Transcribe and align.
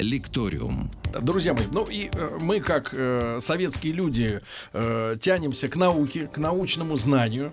«Лекториум». 0.00 0.90
Друзья 1.20 1.54
мои, 1.54 1.64
ну 1.72 1.84
и 1.84 2.08
э, 2.12 2.38
мы, 2.40 2.60
как 2.60 2.90
э, 2.92 3.38
советские 3.40 3.92
люди, 3.92 4.40
э, 4.72 5.16
тянемся 5.20 5.68
к 5.68 5.76
науке, 5.76 6.26
к 6.28 6.38
научному 6.38 6.96
знанию. 6.96 7.50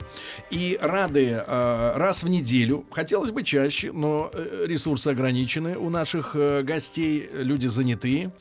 И 0.51 0.77
рады 0.81 1.43
э, 1.45 1.93
раз 1.95 2.23
в 2.23 2.29
неделю, 2.29 2.85
хотелось 2.91 3.31
бы 3.31 3.43
чаще, 3.43 3.91
но 3.91 4.29
э, 4.33 4.65
ресурсы 4.67 5.07
ограничены 5.07 5.77
у 5.77 5.89
наших 5.89 6.35
э, 6.35 6.61
гостей, 6.61 7.29
люди 7.33 7.67
занятые, 7.67 8.31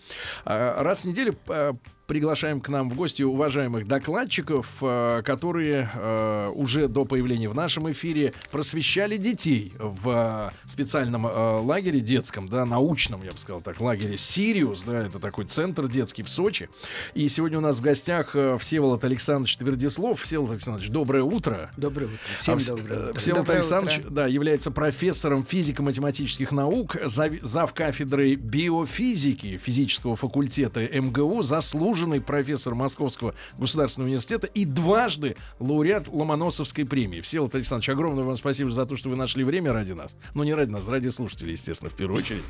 э, 0.45 0.82
раз 0.82 1.04
в 1.04 1.09
неделю 1.09 1.34
э, 1.48 1.73
приглашаем 2.06 2.60
к 2.60 2.69
нам 2.69 2.88
в 2.88 2.95
гости 2.95 3.23
уважаемых 3.23 3.87
докладчиков, 3.87 4.69
э, 4.80 5.23
которые 5.24 5.91
э, 5.92 6.48
уже 6.55 6.88
до 6.88 7.05
появления 7.05 7.48
в 7.48 7.55
нашем 7.55 7.91
эфире 7.92 8.32
просвещали 8.51 9.16
детей 9.16 9.73
в 9.79 10.51
э, 10.65 10.69
специальном 10.69 11.27
лагере 11.27 12.01
детском, 12.01 12.48
да, 12.48 12.65
научном, 12.65 13.23
я 13.24 13.32
бы 13.32 13.38
сказал 13.38 13.60
так, 13.60 13.80
лагере 13.80 14.16
Сириус, 14.16 14.82
да, 14.82 15.06
это 15.06 15.19
такой 15.19 15.46
центр 15.46 15.88
детский 15.88 16.23
в 16.23 16.30
Сочи. 16.30 16.69
И 17.15 17.29
сегодня 17.29 17.59
у 17.59 17.60
нас 17.60 17.79
в 17.79 17.80
гостях 17.80 18.37
Всеволод 18.60 19.04
Александрович 19.04 19.57
Твердислов. 19.57 20.23
Всеволод 20.23 20.52
Александрович, 20.52 20.91
доброе 20.91 21.23
утро. 21.23 21.70
Доброе 21.77 22.07
утро. 22.07 22.18
Всем 22.41 22.59
а, 22.59 22.77
доброе 22.77 23.09
утро. 23.09 23.18
Всеволод 23.18 23.46
доброе 23.46 23.59
Александрович, 23.59 23.98
утро. 23.98 24.10
да, 24.10 24.27
является 24.27 24.70
профессором 24.70 25.45
физико-математических 25.45 26.52
наук, 26.52 26.96
зав, 27.04 27.32
зав 27.43 27.74
кафедрой 27.74 28.37
биофизики 28.37 29.59
физического 29.59 30.16
факультета 30.16 30.80
МГУ, 30.80 31.43
заслуженный 31.43 31.96
заслуженный 31.97 32.21
профессор 32.21 32.75
Московского 32.75 33.35
государственного 33.59 34.09
университета 34.09 34.47
и 34.47 34.66
дважды 34.66 35.37
лауреат 35.59 36.09
Ломоносовской 36.09 36.85
премии. 36.85 37.23
Всеволод 37.23 37.55
Александрович, 37.55 37.89
огромное 37.89 38.23
вам 38.23 38.37
спасибо 38.37 38.71
за 38.71 38.85
то, 38.85 38.97
что 38.97 39.09
вы 39.09 39.16
нашли 39.16 39.45
время 39.45 39.73
ради 39.73 39.93
нас. 39.93 40.15
Ну, 40.35 40.45
не 40.45 40.52
ради 40.52 40.71
нас, 40.71 40.87
ради 40.87 41.09
слушателей, 41.09 41.52
естественно, 41.52 41.91
в 41.91 41.95
первую 41.95 42.19
очередь. 42.19 42.43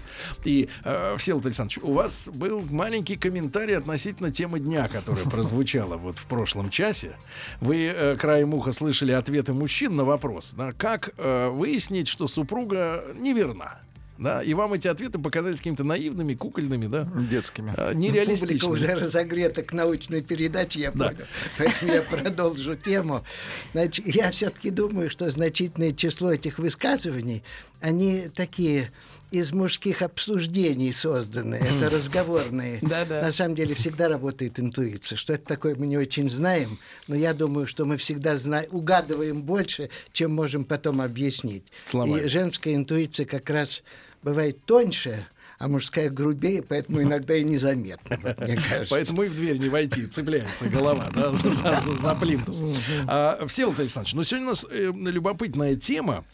И, 0.44 0.68
э, 0.84 1.16
Всеволод 1.18 1.46
Александрович, 1.46 1.78
у 1.82 1.92
вас 1.92 2.28
был 2.32 2.62
маленький 2.70 3.14
комментарий 3.14 3.76
относительно 3.76 4.32
темы 4.32 4.58
дня, 4.58 4.88
которая 4.88 5.24
прозвучала 5.24 5.96
вот 5.96 6.18
в 6.18 6.26
прошлом 6.26 6.70
часе. 6.70 7.16
Вы 7.60 7.86
э, 7.86 8.16
краем 8.16 8.52
уха 8.52 8.72
слышали 8.72 9.12
ответы 9.12 9.52
мужчин 9.52 9.94
на 9.94 10.04
вопрос, 10.04 10.54
да, 10.56 10.72
как 10.72 11.10
э, 11.16 11.48
выяснить, 11.50 12.08
что 12.08 12.26
супруга 12.26 13.04
неверна 13.16 13.78
да, 14.18 14.42
и 14.42 14.54
вам 14.54 14.72
эти 14.72 14.88
ответы 14.88 15.18
показались 15.18 15.58
какими-то 15.58 15.84
наивными, 15.84 16.34
кукольными, 16.34 16.86
да? 16.86 17.08
Детскими. 17.30 17.74
А, 17.76 17.92
нереалистичными. 17.92 18.58
Публика 18.58 18.66
уже 18.66 18.94
разогрета 18.94 19.62
к 19.62 19.72
научной 19.72 20.22
передаче, 20.22 20.80
я 20.80 20.90
да. 20.92 21.08
понял. 21.08 21.26
Поэтому 21.58 21.92
я 21.92 22.02
продолжу 22.02 22.74
тему. 22.74 23.24
Значит, 23.72 24.06
я 24.06 24.30
все-таки 24.30 24.70
думаю, 24.70 25.10
что 25.10 25.30
значительное 25.30 25.92
число 25.92 26.32
этих 26.32 26.58
высказываний, 26.58 27.42
они 27.80 28.28
такие 28.34 28.90
из 29.30 29.52
мужских 29.52 30.02
обсуждений 30.02 30.92
созданы. 30.92 31.56
Это 31.56 31.90
разговорные. 31.90 32.78
Да, 32.82 33.04
да. 33.04 33.22
На 33.22 33.32
самом 33.32 33.54
деле 33.54 33.74
всегда 33.74 34.08
работает 34.08 34.60
интуиция. 34.60 35.16
Что 35.16 35.34
это 35.34 35.44
такое, 35.44 35.74
мы 35.74 35.86
не 35.86 35.98
очень 35.98 36.30
знаем. 36.30 36.78
Но 37.08 37.16
я 37.16 37.34
думаю, 37.34 37.66
что 37.66 37.84
мы 37.84 37.96
всегда 37.96 38.36
знаем, 38.36 38.68
угадываем 38.70 39.42
больше, 39.42 39.90
чем 40.12 40.34
можем 40.34 40.64
потом 40.64 41.00
объяснить. 41.00 41.64
Сломай. 41.84 42.24
И 42.24 42.28
женская 42.28 42.74
интуиция 42.74 43.26
как 43.26 43.50
раз 43.50 43.82
бывает 44.26 44.64
тоньше, 44.64 45.24
а 45.60 45.68
мужская 45.68 46.10
грубее, 46.10 46.60
поэтому 46.60 47.00
иногда 47.00 47.36
и 47.36 47.44
незаметно, 47.44 48.18
мне 48.38 48.56
кажется. 48.68 48.86
Поэтому 48.90 49.22
и 49.22 49.28
в 49.28 49.36
дверь 49.36 49.58
не 49.58 49.68
войти, 49.68 50.04
цепляется 50.06 50.68
голова 50.68 51.06
да, 51.14 51.32
за, 51.32 51.50
за, 51.50 51.80
за 51.80 52.14
плинтус. 52.16 52.60
А, 53.06 53.46
Всеволод 53.46 53.78
Александрович, 53.78 54.14
ну 54.14 54.24
сегодня 54.24 54.48
у 54.48 54.50
нас 54.50 54.66
э, 54.68 54.92
любопытная 54.92 55.76
тема, 55.76 56.24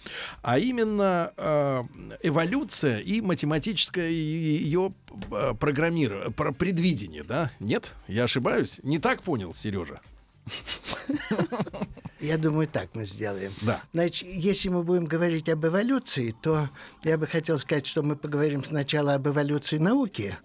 а 0.40 0.58
именно 0.58 1.32
э, 1.36 1.82
эволюция 2.22 3.00
и 3.00 3.20
математическое 3.20 4.08
ее 4.10 4.94
э, 5.30 5.52
программирование, 5.60 6.30
предвидение, 6.30 7.24
да? 7.24 7.50
Нет? 7.60 7.92
Я 8.08 8.24
ошибаюсь? 8.24 8.80
Не 8.82 8.98
так 8.98 9.22
понял, 9.22 9.52
Сережа? 9.52 10.00
Я 12.22 12.38
думаю, 12.38 12.68
так 12.68 12.88
мы 12.94 13.04
сделаем. 13.04 13.52
Да. 13.62 13.82
Значит, 13.92 14.28
если 14.28 14.68
мы 14.68 14.84
будем 14.84 15.06
говорить 15.06 15.48
об 15.48 15.66
эволюции, 15.66 16.34
то 16.40 16.70
я 17.02 17.18
бы 17.18 17.26
хотел 17.26 17.58
сказать, 17.58 17.84
что 17.84 18.04
мы 18.04 18.14
поговорим 18.14 18.62
сначала 18.62 19.14
об 19.14 19.26
эволюции 19.26 19.78
науки, 19.78 20.36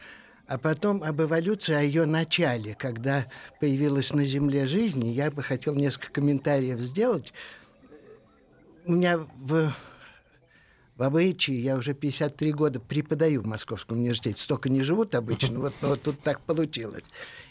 а 0.47 0.57
потом 0.57 1.03
об 1.03 1.21
эволюции, 1.21 1.75
о 1.75 1.81
ее 1.81 2.05
начале, 2.05 2.73
когда 2.73 3.27
появилась 3.59 4.11
на 4.11 4.25
Земле 4.25 4.65
жизнь. 4.65 5.05
Я 5.07 5.29
бы 5.29 5.43
хотел 5.43 5.75
несколько 5.75 6.11
комментариев 6.13 6.79
сделать. 6.79 7.31
У 8.85 8.93
меня 8.93 9.19
в 9.19 9.71
в 10.97 11.03
обычае 11.03 11.61
я 11.61 11.75
уже 11.77 11.93
53 11.93 12.53
года 12.53 12.79
преподаю 12.79 13.43
в 13.43 13.45
Московском 13.45 13.99
университете. 13.99 14.41
Столько 14.41 14.67
не 14.69 14.81
живут 14.81 15.13
обычно, 15.13 15.59
вот, 15.59 15.73
вот 15.81 16.01
тут 16.01 16.19
так 16.21 16.41
получилось. 16.41 17.03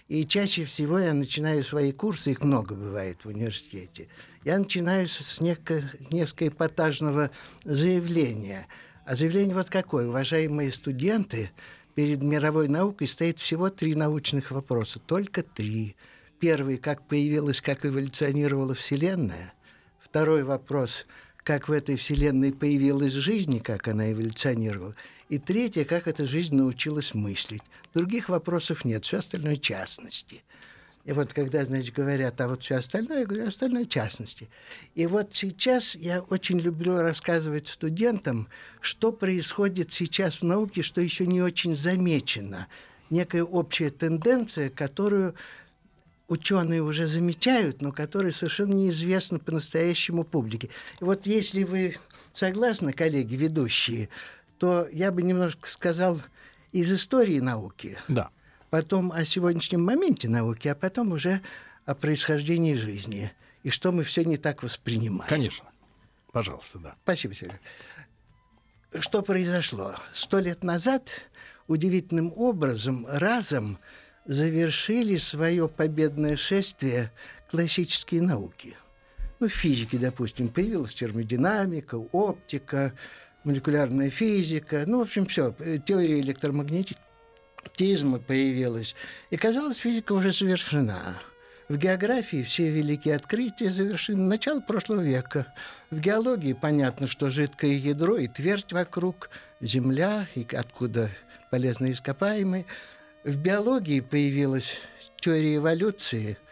И 0.09 0.25
чаще 0.25 0.65
всего 0.65 0.99
я 0.99 1.13
начинаю 1.15 1.65
свои 1.65 1.93
курсы, 1.93 2.31
их 2.31 2.41
много 2.41 2.75
бывает 2.75 3.25
в 3.25 3.29
университете, 3.29 4.07
я 4.45 4.59
начинаю 4.59 5.09
с 5.09 5.41
несколько, 5.41 5.83
несколько 6.13 6.49
эпатажного 6.49 7.31
заявления. 7.65 8.69
А 9.05 9.17
заявление 9.17 9.57
вот 9.57 9.69
какое. 9.69 10.07
Уважаемые 10.07 10.71
студенты, 10.71 11.51
перед 11.97 12.23
мировой 12.23 12.69
наукой 12.69 13.09
стоит 13.09 13.41
всего 13.41 13.71
три 13.71 13.97
научных 13.97 14.53
вопроса. 14.53 15.01
Только 15.01 15.43
три. 15.43 15.97
Первый, 16.39 16.77
как 16.77 17.09
появилась, 17.09 17.61
как 17.61 17.85
эволюционировала 17.85 18.75
Вселенная. 18.77 19.55
Второй 19.99 20.45
вопрос, 20.45 21.07
как 21.47 21.69
в 21.69 21.73
этой 21.73 21.95
Вселенной 21.95 22.53
появилась 22.53 23.13
жизнь 23.13 23.55
и 23.55 23.61
как 23.61 23.87
она 23.87 24.11
эволюционировала. 24.11 24.97
И 25.29 25.39
третье, 25.39 25.85
как 25.85 26.09
эта 26.09 26.27
жизнь 26.27 26.57
научилась 26.57 27.15
мыслить. 27.15 27.63
Других 27.95 28.29
вопросов 28.29 28.85
нет, 28.85 29.05
все 29.05 29.19
остальное 29.19 29.55
частности. 29.55 30.43
И 31.05 31.13
вот 31.13 31.33
когда, 31.33 31.65
значит, 31.65 31.95
говорят, 31.95 32.41
а 32.41 32.49
вот 32.49 32.65
все 32.65 32.75
остальное, 32.75 33.21
я 33.21 33.27
говорю, 33.27 33.47
остальное 33.47 33.85
частности. 33.85 34.49
И 34.97 35.07
вот 35.07 35.35
сейчас 35.35 35.95
я 35.95 36.21
очень 36.21 36.59
люблю 36.59 36.99
рассказывать 37.01 37.69
студентам, 37.69 38.49
что 38.81 39.13
происходит 39.13 39.93
сейчас 39.93 40.41
в 40.41 40.43
науке, 40.43 40.83
что 40.83 41.01
еще 41.01 41.29
не 41.29 41.41
очень 41.41 41.77
замечено. 41.77 42.67
Некая 43.09 43.45
общая 43.45 43.91
тенденция, 43.91 44.69
которую 44.69 45.37
ученые 46.29 46.83
уже 46.83 47.07
замечают, 47.07 47.83
но 47.83 47.93
которая 47.93 48.33
совершенно 48.33 48.75
неизвестна 48.75 49.39
по-настоящему 49.39 50.25
публике. 50.25 50.71
И 51.01 51.05
вот 51.05 51.27
если 51.27 51.63
вы 51.63 51.97
согласны, 52.35 52.93
коллеги 52.93 53.37
ведущие, 53.37 54.09
то 54.59 54.87
я 54.93 55.13
бы 55.13 55.23
немножко 55.23 55.69
сказал 55.69 56.21
из 56.73 56.93
истории 56.93 57.41
науки. 57.41 57.99
Да. 58.09 58.31
Потом 58.71 59.13
о 59.13 59.25
сегодняшнем 59.25 59.85
моменте 59.85 60.29
науки, 60.29 60.69
а 60.69 60.75
потом 60.75 61.13
уже 61.13 61.41
о 61.85 61.95
происхождении 61.95 62.75
жизни. 62.75 63.33
И 63.63 63.71
что 63.71 63.93
мы 63.93 64.03
все 64.05 64.25
не 64.25 64.37
так 64.37 64.63
воспринимаем. 64.63 65.29
Конечно. 65.29 65.67
Пожалуйста, 66.33 66.79
да. 66.79 66.97
Спасибо, 67.03 67.35
Серега. 67.35 67.61
Что 69.01 69.23
произошло? 69.23 69.95
Сто 70.13 70.39
лет 70.39 70.63
назад 70.63 71.09
удивительным 71.67 72.33
образом 72.37 73.07
разом 73.09 73.79
завершили 74.27 75.17
свое 75.19 75.69
победное 75.69 76.37
шествие 76.37 77.11
классические 77.51 78.23
науки. 78.23 78.77
Ну, 79.39 79.49
в 79.49 79.53
физике, 79.53 79.99
допустим, 79.99 80.49
появилась 80.49 80.95
термодинамика, 80.95 81.97
оптика, 81.97 82.93
молекулярная 83.45 84.11
физика, 84.11 84.85
ну, 84.87 84.99
в 84.99 85.03
общем, 85.03 85.27
все, 85.27 85.55
теория 85.87 86.21
электромагнетизма 86.21 88.19
появилась. 88.19 88.97
И 89.31 89.37
казалось, 89.37 89.77
физика 89.77 90.13
уже 90.13 90.33
завершена. 90.33 91.21
В 91.69 91.77
географии 91.79 92.45
все 92.45 92.71
великие 92.71 93.17
открытия 93.17 93.71
завершены 93.71 94.23
начало 94.23 94.61
прошлого 94.61 95.01
века. 95.01 95.53
В 95.91 95.99
геологии 95.99 96.53
понятно, 96.53 97.09
что 97.09 97.29
жидкое 97.29 97.73
ядро 97.73 98.17
и 98.19 98.29
твердь 98.29 98.73
вокруг, 98.73 99.31
Земля, 99.61 100.29
и 100.35 100.47
откуда 100.55 101.11
полезные 101.51 101.93
ископаемые. 101.93 102.67
В 103.27 103.37
биологии 103.37 104.01
появилась 104.01 104.79
теория 105.21 105.57
эволюции– 105.57 106.39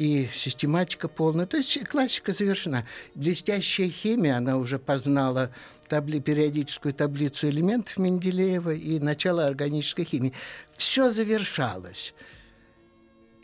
и 0.00 0.28
систематика 0.32 1.08
полная. 1.08 1.46
То 1.46 1.58
есть 1.58 1.84
классика 1.86 2.32
завершена. 2.32 2.86
Блестящая 3.14 3.90
химия, 3.90 4.38
она 4.38 4.56
уже 4.56 4.78
познала 4.78 5.50
табли, 5.88 6.20
периодическую 6.20 6.94
таблицу 6.94 7.48
элементов 7.50 7.98
Менделеева 7.98 8.72
и 8.72 8.98
начало 8.98 9.46
органической 9.46 10.04
химии. 10.04 10.32
Все 10.72 11.10
завершалось. 11.10 12.14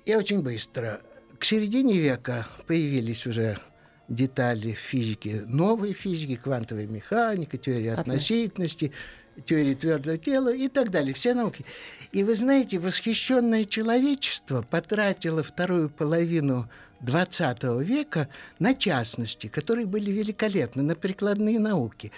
И 0.06 0.14
очень 0.14 0.40
быстро. 0.40 1.02
К 1.38 1.44
середине 1.44 1.98
века 1.98 2.46
появились 2.66 3.26
уже 3.26 3.58
детали 4.08 4.70
физики, 4.70 5.42
новой 5.46 5.92
физики, 5.92 6.36
квантовой 6.36 6.86
механики, 6.86 7.58
теории 7.58 7.88
относительности, 7.88 8.92
теории 9.44 9.74
твердого 9.74 10.18
тела 10.18 10.54
и 10.54 10.68
так 10.68 10.90
далее, 10.90 11.14
все 11.14 11.34
науки. 11.34 11.64
И 12.12 12.24
вы 12.24 12.34
знаете, 12.34 12.78
восхищенное 12.78 13.64
человечество 13.64 14.62
потратило 14.62 15.42
вторую 15.42 15.90
половину 15.90 16.68
XX 17.02 17.82
века 17.84 18.28
на 18.58 18.74
частности, 18.74 19.48
которые 19.48 19.86
были 19.86 20.10
великолепны, 20.10 20.82
на 20.82 20.94
прикладные 20.94 21.58
науки. 21.58 22.12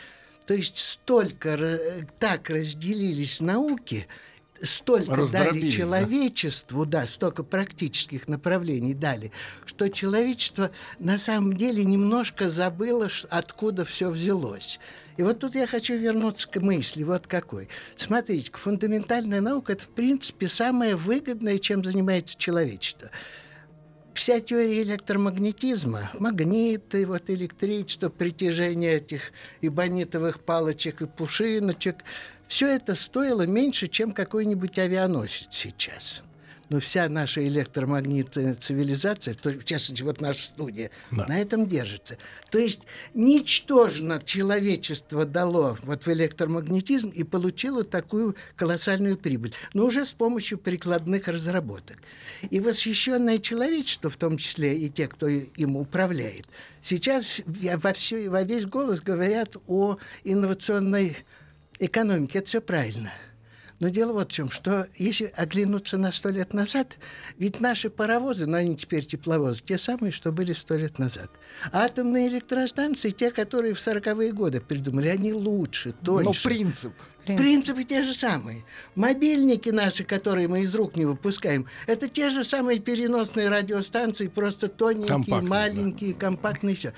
То 0.46 0.54
есть 0.54 0.78
столько 0.78 1.78
так 2.18 2.48
разделились 2.48 3.40
науки, 3.40 4.06
столько 4.62 5.26
дали 5.26 5.68
человечеству, 5.68 6.84
да? 6.84 7.02
да, 7.02 7.06
столько 7.06 7.42
практических 7.42 8.28
направлений 8.28 8.94
дали, 8.94 9.32
что 9.64 9.88
человечество 9.88 10.70
на 10.98 11.18
самом 11.18 11.56
деле 11.56 11.84
немножко 11.84 12.50
забыло, 12.50 13.08
откуда 13.30 13.84
все 13.84 14.10
взялось. 14.10 14.80
И 15.16 15.22
вот 15.22 15.40
тут 15.40 15.54
я 15.56 15.66
хочу 15.66 15.96
вернуться 15.96 16.48
к 16.48 16.60
мысли, 16.60 17.02
вот 17.02 17.26
какой. 17.26 17.68
Смотрите, 17.96 18.50
фундаментальная 18.54 19.40
наука– 19.40 19.72
это, 19.74 19.84
в 19.84 19.88
принципе, 19.88 20.48
самое 20.48 20.94
выгодное, 20.94 21.58
чем 21.58 21.82
занимается 21.82 22.38
человечество 22.38 23.10
вся 24.18 24.40
теория 24.40 24.82
электромагнетизма, 24.82 26.10
магниты, 26.18 27.06
вот 27.06 27.30
электричество, 27.30 28.08
притяжение 28.08 28.94
этих 28.94 29.30
ибонитовых 29.60 30.40
палочек 30.40 31.02
и 31.02 31.06
пушиночек, 31.06 31.98
все 32.48 32.66
это 32.66 32.96
стоило 32.96 33.46
меньше, 33.46 33.86
чем 33.86 34.10
какой-нибудь 34.10 34.76
авианосец 34.76 35.54
сейчас 35.54 36.24
но 36.70 36.80
вся 36.80 37.08
наша 37.08 37.46
электромагнитная 37.46 38.54
цивилизация, 38.54 39.34
в 39.34 39.64
частности, 39.64 40.02
вот 40.02 40.20
наша 40.20 40.46
студия, 40.46 40.90
да. 41.10 41.26
на 41.26 41.40
этом 41.40 41.66
держится. 41.66 42.18
То 42.50 42.58
есть 42.58 42.82
ничтожно 43.14 44.20
человечество 44.24 45.24
дало 45.24 45.78
вот 45.82 46.06
в 46.06 46.12
электромагнетизм 46.12 47.08
и 47.08 47.24
получило 47.24 47.84
такую 47.84 48.36
колоссальную 48.56 49.16
прибыль, 49.16 49.54
но 49.72 49.86
уже 49.86 50.04
с 50.04 50.12
помощью 50.12 50.58
прикладных 50.58 51.28
разработок. 51.28 51.98
И 52.50 52.60
восхищенное 52.60 53.38
человечество, 53.38 54.10
в 54.10 54.16
том 54.16 54.36
числе 54.36 54.76
и 54.76 54.88
те, 54.88 55.08
кто 55.08 55.26
им 55.28 55.76
управляет, 55.76 56.46
сейчас 56.82 57.40
во, 57.46 57.92
все, 57.92 58.28
во 58.28 58.42
весь 58.42 58.66
голос 58.66 59.00
говорят 59.00 59.56
о 59.66 59.98
инновационной 60.24 61.16
экономике. 61.78 62.38
Это 62.38 62.48
все 62.48 62.60
правильно– 62.60 63.12
но 63.80 63.88
дело 63.88 64.12
вот 64.12 64.30
в 64.30 64.32
чем, 64.32 64.50
что 64.50 64.86
если 64.96 65.32
оглянуться 65.36 65.98
на 65.98 66.10
сто 66.10 66.30
лет 66.30 66.52
назад, 66.52 66.96
ведь 67.36 67.60
наши 67.60 67.90
паровозы, 67.90 68.46
но 68.46 68.56
они 68.56 68.76
теперь 68.76 69.06
тепловозы, 69.06 69.62
те 69.64 69.78
самые, 69.78 70.12
что 70.12 70.32
были 70.32 70.52
сто 70.52 70.76
лет 70.76 70.98
назад. 70.98 71.30
атомные 71.72 72.28
электростанции, 72.28 73.10
те, 73.10 73.30
которые 73.30 73.74
в 73.74 73.78
40-е 73.78 74.32
годы 74.32 74.60
придумали, 74.60 75.08
они 75.08 75.32
лучше, 75.32 75.92
тоньше. 75.92 76.40
Но 76.42 76.48
принцип. 76.48 76.92
Принципы 77.36 77.84
те 77.84 78.02
же 78.02 78.14
самые. 78.14 78.64
Мобильники 78.94 79.68
наши, 79.68 80.04
которые 80.04 80.48
мы 80.48 80.60
из 80.60 80.74
рук 80.74 80.96
не 80.96 81.04
выпускаем, 81.04 81.66
это 81.86 82.08
те 82.08 82.30
же 82.30 82.44
самые 82.44 82.78
переносные 82.78 83.48
радиостанции, 83.48 84.28
просто 84.28 84.68
тоненькие, 84.68 85.08
компактные, 85.08 85.48
маленькие, 85.48 86.14
да. 86.14 86.20
компактные, 86.20 86.76
все. 86.76 86.92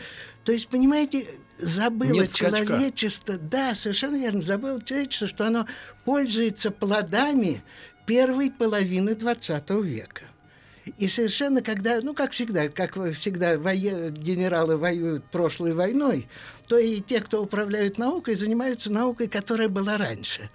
То 0.45 0.53
есть, 0.53 0.69
понимаете, 0.69 1.27
забыло 1.59 2.13
Нет 2.13 2.35
человечество, 2.35 3.35
скачка. 3.35 3.49
да, 3.51 3.75
совершенно 3.75 4.17
верно, 4.17 4.41
забыло 4.41 4.83
человечество, 4.83 5.27
что 5.27 5.47
оно 5.47 5.67
пользуется 6.05 6.71
плодами 6.71 7.63
первой 8.07 8.51
половины 8.51 9.15
20 9.15 9.71
века. 9.85 10.23
И 10.99 11.09
совершенно, 11.09 11.63
когда, 11.63 12.01
ну, 12.01 12.15
как 12.15 12.33
всегда, 12.33 12.69
как 12.69 12.97
всегда 13.15 13.59
вое, 13.59 14.11
генералы 14.11 14.77
воюют 14.77 15.25
прошлой 15.31 15.75
войной, 15.75 16.27
то 16.71 16.79
и 16.79 17.01
те, 17.01 17.21
кто 17.21 17.43
управляют 17.43 17.99
наукой, 17.99 18.35
занимаются 18.35 18.93
наукой, 18.93 19.27
которая 19.27 19.69
была 19.69 19.99
раньше. 19.99 20.51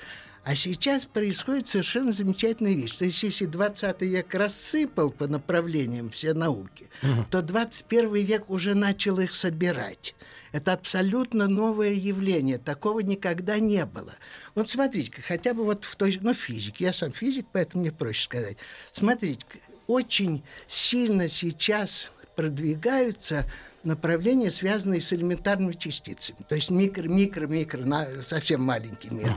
А 0.45 0.55
сейчас 0.55 1.05
происходит 1.05 1.67
совершенно 1.67 2.13
замечательная 2.13 2.73
вещь. 2.73 2.95
То 2.95 3.03
есть, 3.03 3.21
если 3.21 3.45
20 3.45 4.01
век 4.01 4.33
рассыпал 4.33 5.11
по 5.11 5.27
направлениям 5.27 6.09
все 6.09 6.33
науки, 6.33 6.89
угу. 7.03 7.25
то 7.29 7.41
21 7.41 8.13
век 8.13 8.49
уже 8.49 8.75
начал 8.75 9.19
их 9.19 9.33
собирать. 9.33 10.15
Это 10.53 10.71
абсолютно 10.71 11.49
новое 11.49 11.91
явление. 11.91 12.59
Такого 12.59 13.01
никогда 13.01 13.59
не 13.59 13.85
было. 13.85 14.13
Вот 14.53 14.69
смотрите, 14.69 15.21
хотя 15.21 15.53
бы 15.53 15.65
вот 15.65 15.83
в 15.83 15.97
той... 15.97 16.17
Ну, 16.21 16.33
физик. 16.33 16.79
Я 16.79 16.93
сам 16.93 17.11
физик, 17.11 17.45
поэтому 17.51 17.81
мне 17.81 17.91
проще 17.91 18.23
сказать. 18.23 18.55
Смотрите, 18.93 19.45
очень 19.87 20.43
сильно 20.65 21.27
сейчас 21.27 22.13
продвигаются 22.35 23.45
направления, 23.83 24.51
связанные 24.51 25.01
с 25.01 25.13
элементарными 25.13 25.73
частицами. 25.73 26.37
То 26.47 26.55
есть 26.55 26.69
микро, 26.69 27.03
микро, 27.03 27.47
микро, 27.47 27.83
на, 27.83 28.05
совсем 28.23 28.63
маленький 28.63 29.09
мир. 29.09 29.33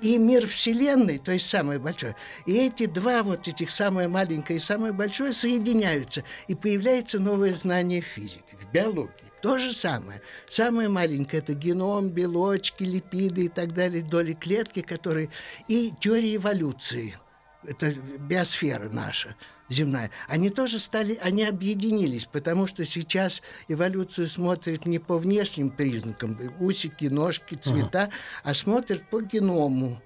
И 0.00 0.18
мир 0.18 0.46
Вселенной, 0.46 1.18
то 1.18 1.32
есть 1.32 1.48
самое 1.48 1.78
большое. 1.78 2.14
И 2.46 2.54
эти 2.54 2.86
два 2.86 3.22
вот 3.22 3.48
этих, 3.48 3.70
самое 3.70 4.08
маленькое 4.08 4.58
и 4.58 4.62
самое 4.62 4.92
большое, 4.92 5.32
соединяются. 5.32 6.24
И 6.46 6.54
появляется 6.54 7.18
новое 7.18 7.54
знание 7.54 8.00
физики, 8.00 8.56
в 8.60 8.70
биологии. 8.72 9.10
То 9.42 9.58
же 9.58 9.72
самое. 9.72 10.20
Самое 10.48 10.88
маленькое– 10.88 11.42
это 11.42 11.54
геном, 11.54 12.08
белочки, 12.08 12.82
липиды 12.82 13.44
и 13.44 13.48
так 13.48 13.74
далее, 13.74 14.02
доли 14.02 14.32
клетки, 14.32 14.80
которые... 14.80 15.30
И 15.68 15.92
теория 16.00 16.36
эволюции. 16.36 17.16
Это 17.62 17.92
биосфера 17.92 18.88
наша 18.88 19.36
земная, 19.68 20.10
они 20.28 20.50
тоже 20.50 20.78
стали, 20.78 21.18
они 21.22 21.44
объединились, 21.44 22.26
потому 22.26 22.66
что 22.66 22.84
сейчас 22.84 23.42
эволюцию 23.68 24.28
смотрят 24.28 24.86
не 24.86 24.98
по 24.98 25.18
внешним 25.18 25.70
признакам, 25.70 26.38
усики, 26.60 27.06
ножки, 27.06 27.54
цвета, 27.54 28.04
ага. 28.04 28.12
а 28.44 28.54
смотрят 28.54 29.08
по 29.10 29.20
геному 29.20 30.00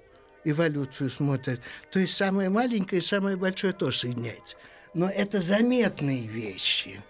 эволюцию 0.45 1.11
смотрят. 1.11 1.61
То 1.91 1.99
есть 1.99 2.17
самое 2.17 2.49
маленькое 2.49 3.01
и 3.01 3.05
самое 3.05 3.37
большое 3.37 3.73
тоже 3.73 3.99
соединяется. 3.99 4.57
Но 4.95 5.09
это 5.09 5.41
заметные 5.41 6.27
вещи. 6.27 7.03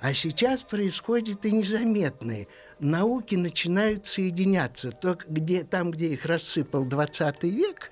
А 0.00 0.14
сейчас 0.14 0.62
происходит 0.62 1.44
и 1.44 1.52
незаметные. 1.52 2.48
Науки 2.78 3.34
начинают 3.34 4.06
соединяться. 4.06 4.92
То, 4.92 5.18
где, 5.26 5.64
там, 5.64 5.90
где 5.90 6.08
их 6.08 6.26
рассыпал 6.26 6.84
20 6.84 7.42
век, 7.44 7.90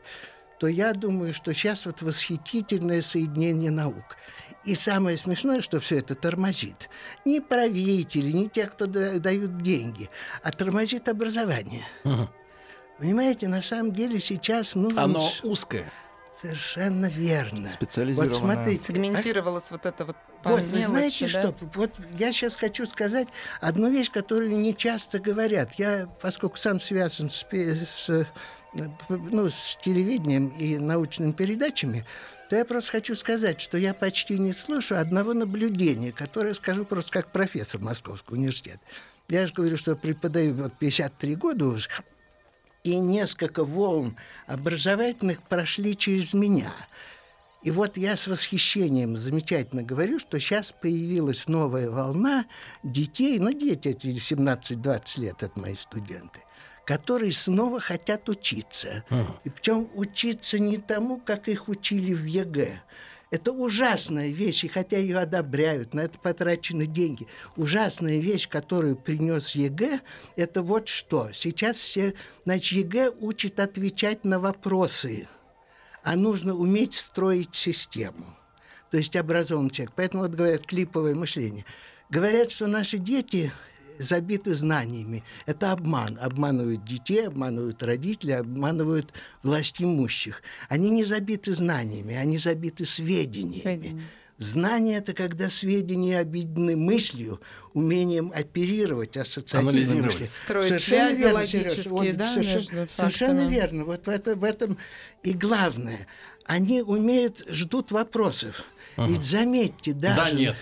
то 0.64 0.68
я 0.68 0.94
думаю, 0.94 1.34
что 1.34 1.52
сейчас 1.52 1.84
вот 1.84 2.00
восхитительное 2.00 3.02
соединение 3.02 3.70
наук. 3.70 4.16
И 4.64 4.74
самое 4.74 5.18
смешное, 5.18 5.60
что 5.60 5.78
все 5.78 5.98
это 5.98 6.14
тормозит. 6.14 6.88
Не 7.26 7.42
правители, 7.42 8.32
не 8.32 8.48
те, 8.48 8.64
кто 8.64 8.86
дают 8.86 9.58
деньги, 9.58 10.08
а 10.42 10.52
тормозит 10.52 11.10
образование. 11.10 11.84
Угу. 12.04 12.30
Понимаете, 12.98 13.46
на 13.48 13.60
самом 13.60 13.92
деле 13.92 14.20
сейчас 14.20 14.74
нужно... 14.74 15.02
Оно 15.02 15.28
узкое. 15.42 15.92
Совершенно 16.40 17.06
верно. 17.06 17.70
Специализированное. 17.72 18.38
Вот 18.38 18.40
смотрите. 18.40 18.82
Сегментировалось 18.82 19.70
а? 19.70 19.74
вот 19.74 19.86
это 19.86 20.04
вот 20.04 20.16
Вот, 20.44 20.62
вы 20.62 20.82
знаете 20.82 21.26
да? 21.26 21.28
что? 21.28 21.54
Вот 21.74 21.92
я 22.18 22.32
сейчас 22.32 22.56
хочу 22.56 22.86
сказать 22.86 23.28
одну 23.60 23.90
вещь, 23.90 24.10
которую 24.10 24.50
не 24.56 24.76
часто 24.76 25.18
говорят. 25.20 25.74
Я, 25.74 26.08
поскольку 26.20 26.56
сам 26.56 26.80
связан 26.80 27.30
с, 27.30 27.46
с 27.50 28.26
ну, 28.74 29.50
с 29.50 29.78
телевидением 29.80 30.48
и 30.48 30.78
научными 30.78 31.32
передачами, 31.32 32.04
то 32.50 32.56
я 32.56 32.64
просто 32.64 32.90
хочу 32.90 33.14
сказать, 33.14 33.60
что 33.60 33.78
я 33.78 33.94
почти 33.94 34.38
не 34.38 34.52
слышу 34.52 34.96
одного 34.96 35.32
наблюдения, 35.32 36.12
которое 36.12 36.54
скажу 36.54 36.84
просто 36.84 37.12
как 37.12 37.32
профессор 37.32 37.80
Московского 37.80 38.36
университета. 38.36 38.80
Я 39.28 39.46
же 39.46 39.54
говорю, 39.54 39.76
что 39.76 39.96
преподаю 39.96 40.54
вот 40.54 40.74
53 40.78 41.36
года 41.36 41.66
уже, 41.66 41.88
и 42.84 42.96
несколько 42.96 43.64
волн 43.64 44.16
образовательных 44.46 45.42
прошли 45.42 45.96
через 45.96 46.34
меня. 46.34 46.72
И 47.62 47.70
вот 47.70 47.96
я 47.96 48.16
с 48.16 48.26
восхищением 48.26 49.16
замечательно 49.16 49.82
говорю, 49.82 50.18
что 50.18 50.38
сейчас 50.38 50.72
появилась 50.72 51.48
новая 51.48 51.90
волна 51.90 52.44
детей, 52.82 53.38
ну, 53.38 53.52
дети 53.52 53.88
эти 53.88 54.08
17-20 54.08 55.20
лет, 55.20 55.42
это 55.42 55.58
мои 55.58 55.74
студенты– 55.74 56.40
которые 56.84 57.32
снова 57.32 57.80
хотят 57.80 58.28
учиться. 58.28 59.04
Ага. 59.10 59.40
И 59.44 59.50
причем 59.50 59.88
учиться 59.94 60.58
не 60.58 60.78
тому, 60.78 61.18
как 61.18 61.48
их 61.48 61.68
учили 61.68 62.12
в 62.12 62.24
ЕГЭ. 62.24 62.82
Это 63.30 63.52
ужасная 63.52 64.28
вещь, 64.28 64.64
и 64.64 64.68
хотя 64.68 64.98
ее 64.98 65.18
одобряют, 65.18 65.94
на 65.94 66.00
это 66.00 66.18
потрачены 66.18 66.86
деньги. 66.86 67.26
Ужасная 67.56 68.18
вещь, 68.18 68.48
которую 68.48 68.96
принес 68.96 69.50
ЕГЭ, 69.56 70.00
это 70.36 70.62
вот 70.62 70.88
что. 70.88 71.30
Сейчас 71.32 71.78
все, 71.78 72.14
значит, 72.44 72.72
ЕГЭ 72.72 73.10
учит 73.20 73.58
отвечать 73.58 74.24
на 74.24 74.38
вопросы, 74.38 75.28
а 76.02 76.16
нужно 76.16 76.54
уметь 76.54 76.94
строить 76.94 77.54
систему. 77.54 78.36
То 78.90 78.98
есть 78.98 79.16
образованный 79.16 79.70
человек. 79.70 79.94
Поэтому 79.96 80.22
вот 80.22 80.32
говорят 80.32 80.66
клиповое 80.66 81.16
мышление. 81.16 81.64
Говорят, 82.10 82.52
что 82.52 82.68
наши 82.68 82.98
дети 82.98 83.50
забиты 83.98 84.54
знаниями. 84.54 85.24
Это 85.46 85.72
обман. 85.72 86.18
Обманывают 86.20 86.84
детей, 86.84 87.28
обманывают 87.28 87.82
родителей, 87.82 88.34
обманывают 88.34 89.12
власть 89.42 89.80
имущих. 89.80 90.42
Они 90.68 90.90
не 90.90 91.04
забиты 91.04 91.54
знаниями, 91.54 92.14
они 92.14 92.38
забиты 92.38 92.86
сведениями. 92.86 93.60
Сведения 93.60 94.02
Знание– 94.38 94.96
это 94.98 95.14
когда 95.14 95.48
сведения 95.48 96.18
объединены 96.18 96.76
мыслью, 96.76 97.40
умением 97.72 98.32
оперировать, 98.34 99.16
ассоциативно. 99.16 100.10
Строить 100.28 100.68
Совершенно 100.68 101.10
связи 101.10 101.18
верно, 101.20 101.34
логические. 101.34 101.90
Вот 101.90 102.16
да, 102.16 102.34
совершенно, 102.34 102.80
между 102.80 102.92
совершенно 102.96 103.48
верно. 103.48 103.84
Вот 103.84 104.06
в, 104.06 104.08
это, 104.08 104.34
в 104.34 104.42
этом 104.42 104.76
и 105.22 105.34
главное. 105.34 106.08
Они 106.46 106.82
умеют, 106.82 107.44
ждут 107.46 107.92
вопросов. 107.92 108.64
Ведь 108.96 109.22
заметьте, 109.22 109.92
даже... 109.92 110.16
Да, 110.16 110.30
нет. 110.32 110.56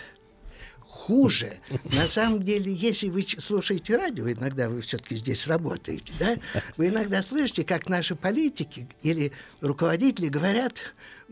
Хуже. 0.92 1.54
На 1.84 2.06
самом 2.06 2.42
деле, 2.42 2.70
если 2.70 3.08
вы 3.08 3.22
слушаете 3.22 3.96
радио, 3.96 4.30
иногда 4.30 4.68
вы 4.68 4.82
все-таки 4.82 5.16
здесь 5.16 5.46
работаете, 5.46 6.12
да, 6.20 6.36
вы 6.76 6.88
иногда 6.88 7.22
слышите, 7.22 7.64
как 7.64 7.88
наши 7.88 8.14
политики 8.14 8.86
или 9.00 9.32
руководители 9.62 10.28
говорят, 10.28 10.74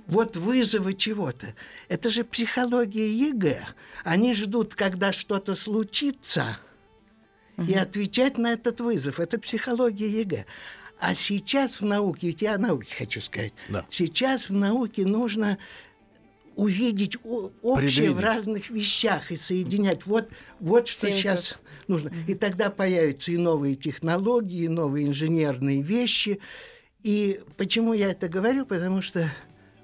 вот 0.07 0.35
вызовы 0.35 0.95
чего-то. 0.95 1.55
Это 1.89 2.09
же 2.09 2.25
психология 2.25 3.07
ЕГЭ. 3.07 3.63
Они 4.03 4.33
ждут, 4.33 4.75
когда 4.75 5.13
что-то 5.13 5.55
случится, 5.57 6.57
и 7.59 7.75
отвечать 7.75 8.39
на 8.39 8.55
этот 8.55 8.81
вызов. 8.81 9.21
Это 9.21 9.39
психология 9.39 10.09
ЕГЭ. 10.09 10.47
А 10.99 11.15
сейчас 11.15 11.83
в 11.83 11.85
науке, 11.85 12.29
ведь 12.29 12.41
я 12.41 12.55
о 12.55 12.59
науке 12.59 12.95
хочу 12.97 13.21
сказать, 13.21 13.53
Да. 13.69 13.85
сейчас 13.91 14.49
в 14.49 14.55
науке 14.55 15.05
нужно 15.05 15.59
увидеть 16.57 17.17
общее 17.63 18.13
в 18.13 18.21
разных 18.21 18.71
вещах 18.71 19.31
и 19.31 19.37
соединять. 19.37 20.07
Вот, 20.07 20.29
вот 20.59 20.89
что 20.89 21.07
Синтез. 21.07 21.21
сейчас 21.21 21.61
нужно. 21.89 22.13
И 22.27 22.35
тогда 22.35 22.71
появятся 22.71 23.33
и 23.33 23.37
новые 23.37 23.77
технологии, 23.77 24.65
и 24.65 24.69
новые 24.69 25.07
инженерные 25.07 25.83
вещи. 25.83 26.41
И 27.03 27.41
почему 27.57 27.93
я 27.93 28.11
это 28.11 28.29
говорю? 28.29 28.67
Потому 28.67 29.01
что 29.01 29.31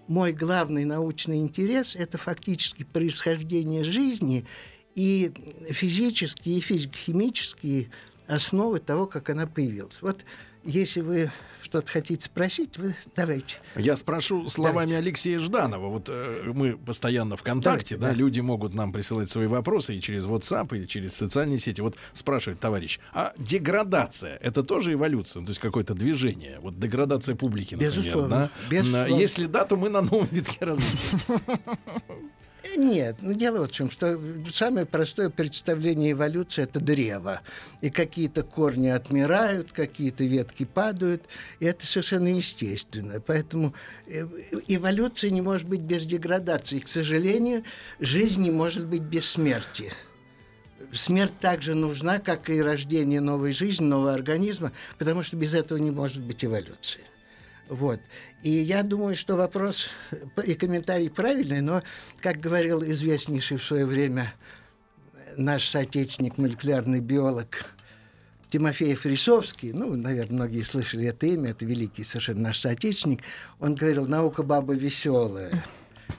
мой 0.07 0.33
главный 0.33 0.85
научный 0.85 1.39
интерес– 1.39 1.97
это 1.99 2.19
фактически 2.19 2.85
происхождение 2.85 3.85
жизни 3.85 4.47
и 4.95 5.33
физические 5.71 6.59
и 6.59 6.61
физико-химические 6.61 7.91
основы 8.27 8.79
того, 8.81 9.07
как 9.07 9.31
она 9.31 9.47
появилась. 9.47 9.97
Вот 10.01 10.19
если 10.67 11.01
вы 11.01 11.31
что-то 11.63 11.91
хотите 11.91 12.25
спросить, 12.25 12.79
вы 12.79 12.95
давайте. 13.17 13.57
Я 13.75 13.97
спрошу 13.97 14.49
словами 14.49 14.95
Алексея 14.95 15.39
Жданова. 15.41 15.89
Вот 15.89 16.09
э, 16.09 16.53
мы 16.55 16.77
постоянно 16.77 17.37
в 17.37 17.43
контакте, 17.43 17.97
Давайте, 17.97 17.97
да, 17.97 18.09
да. 18.09 18.15
люди 18.15 18.41
могут 18.41 18.75
нам 18.75 18.93
присылать 18.93 19.31
свои 19.31 19.47
вопросы 19.47 19.97
и 19.97 20.01
через 20.01 20.27
WhatsApp, 20.27 20.79
и 20.79 20.87
через 20.87 21.15
социальные 21.15 21.59
сети. 21.59 21.81
Вот 21.81 21.97
спрашивает 22.13 22.61
товарищ, 22.61 23.01
а 23.13 23.33
деградация 23.37 24.37
это 24.37 24.63
тоже 24.63 24.93
эволюция, 24.93 25.43
то 25.43 25.49
есть 25.49 25.61
какое-то 25.61 25.95
движение? 25.95 26.61
Вот 26.61 26.79
деградация 26.79 27.35
публики, 27.35 27.75
например, 27.75 27.97
Безусловно, 27.97 28.29
да? 28.29 28.51
безусловно. 28.71 29.15
Если 29.15 29.47
да, 29.47 29.65
то 29.65 29.77
мы 29.77 29.89
на 29.89 30.03
новом 30.03 30.29
витке 30.31 30.65
развития. 30.65 31.19
Нет, 32.77 33.17
ну 33.21 33.33
дело 33.33 33.61
вот 33.61 33.71
в 33.71 33.75
чем, 33.75 33.91
что 33.91 34.21
самое 34.53 34.87
простое 34.87 35.31
представление 35.31 36.13
эволюции 36.13 36.63
это 36.63 36.81
древо. 36.81 37.41
И 37.81 37.91
какие-то 37.91 38.43
корни 38.43 38.89
отмирают, 38.89 39.73
какие-то 39.73 40.25
ветки 40.25 40.65
падают, 40.65 41.25
и 41.61 41.67
это 41.67 41.87
совершенно 41.87 42.29
естественно. 42.29 43.21
Поэтому 43.21 43.75
э, 44.07 44.27
эволюция 44.69 45.31
не 45.31 45.41
может 45.41 45.69
быть 45.69 45.81
без 45.81 46.05
деградации. 46.05 46.81
К 46.81 46.89
сожалению, 46.89 47.63
жизнь 48.01 48.43
не 48.43 48.51
может 48.51 48.87
быть 48.87 49.03
без 49.03 49.29
смерти. 49.29 49.93
Смерть 50.93 51.39
также 51.41 51.75
нужна, 51.75 52.19
как 52.19 52.49
и 52.51 52.63
рождение 52.63 53.21
новой 53.21 53.53
жизни, 53.53 53.85
нового 53.85 54.15
организма, 54.15 54.73
потому 54.99 55.23
что 55.23 55.37
без 55.37 55.55
этого 55.55 55.79
не 55.79 55.91
может 55.91 56.23
быть 56.23 56.45
эволюции. 56.45 57.03
Вот. 57.69 58.01
И 58.43 58.51
я 58.51 58.83
думаю, 58.83 59.17
что 59.17 59.37
вопрос 59.37 59.89
и 60.45 60.55
комментарий 60.55 61.11
правильный, 61.11 61.61
но, 61.61 61.83
как 62.21 62.39
говорил 62.39 62.83
известнейший 62.83 63.57
в 63.57 63.65
свое 63.65 63.87
время 63.87 64.33
наш 65.37 65.69
соотечественник, 65.69 66.39
молекулярный 66.39 67.01
биолог 67.01 67.65
Тимофей 68.51 68.95
Фрисовский, 68.95 69.73
ну, 69.73 69.97
наверное, 69.97 70.37
многие 70.37 70.63
слышали 70.63 71.07
это 71.07 71.27
имя, 71.27 71.51
это 71.51 71.67
великий 71.67 72.05
совершенно 72.05 72.41
наш 72.41 72.61
соотечественник, 72.61 73.23
он 73.59 73.75
говорил, 73.75 74.07
наука 74.07 74.45
баба 74.45 74.75
веселая. 74.75 75.65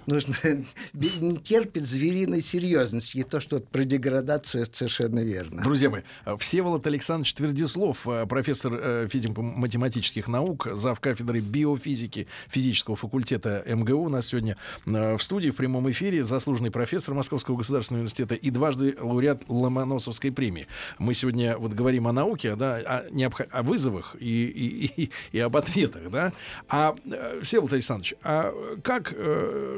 Нужно 0.06 0.34
не 0.94 1.38
терпит 1.38 1.86
звериной 1.86 2.41
серьезности. 2.41 3.17
И 3.17 3.24
то, 3.24 3.39
что 3.41 3.60
про 3.60 3.84
деградацию, 3.84 4.63
это 4.63 4.77
совершенно 4.77 5.20
верно. 5.20 5.63
Друзья 5.63 5.89
мои, 5.89 6.01
Всеволод 6.39 6.86
Александрович 6.88 7.34
Твердислов, 7.34 8.08
э, 8.08 8.25
профессор 8.25 8.74
э, 8.74 9.08
физико-математических 9.10 10.27
наук, 10.27 10.67
зав. 10.74 11.00
кафедры 11.00 11.39
биофизики 11.39 12.27
физического 12.50 12.96
факультета 12.96 13.63
МГУ 13.67 14.06
у 14.06 14.10
нас 14.10 14.27
сегодня 14.27 14.58
э, 14.86 15.17
в 15.17 15.22
студии 15.22 15.50
в 15.50 15.56
прямом 15.56 15.89
эфире, 15.91 16.24
заслуженный 16.24 16.72
профессор 16.72 17.13
Московского 17.13 17.58
государственного 17.58 18.01
университета 18.01 18.36
и 18.36 18.50
дважды 18.50 18.96
лауреат 19.00 19.44
Ломоносовской 19.48 20.32
премии. 20.32 20.67
Мы 21.00 21.13
сегодня 21.13 21.58
вот 21.58 21.74
говорим 21.74 22.08
о 22.08 22.13
науке, 22.13 22.56
да, 22.56 22.75
о, 22.77 23.10
необх- 23.10 23.50
о 23.51 23.63
вызовах 23.63 24.15
и, 24.20 24.46
и, 24.46 25.03
и, 25.03 25.12
и 25.32 25.39
об 25.39 25.58
ответах, 25.58 26.10
да. 26.10 26.34
А, 26.70 26.94
Всеволод 27.41 27.74
Александрович, 27.74 28.15
а 28.24 28.53
как, 28.84 29.13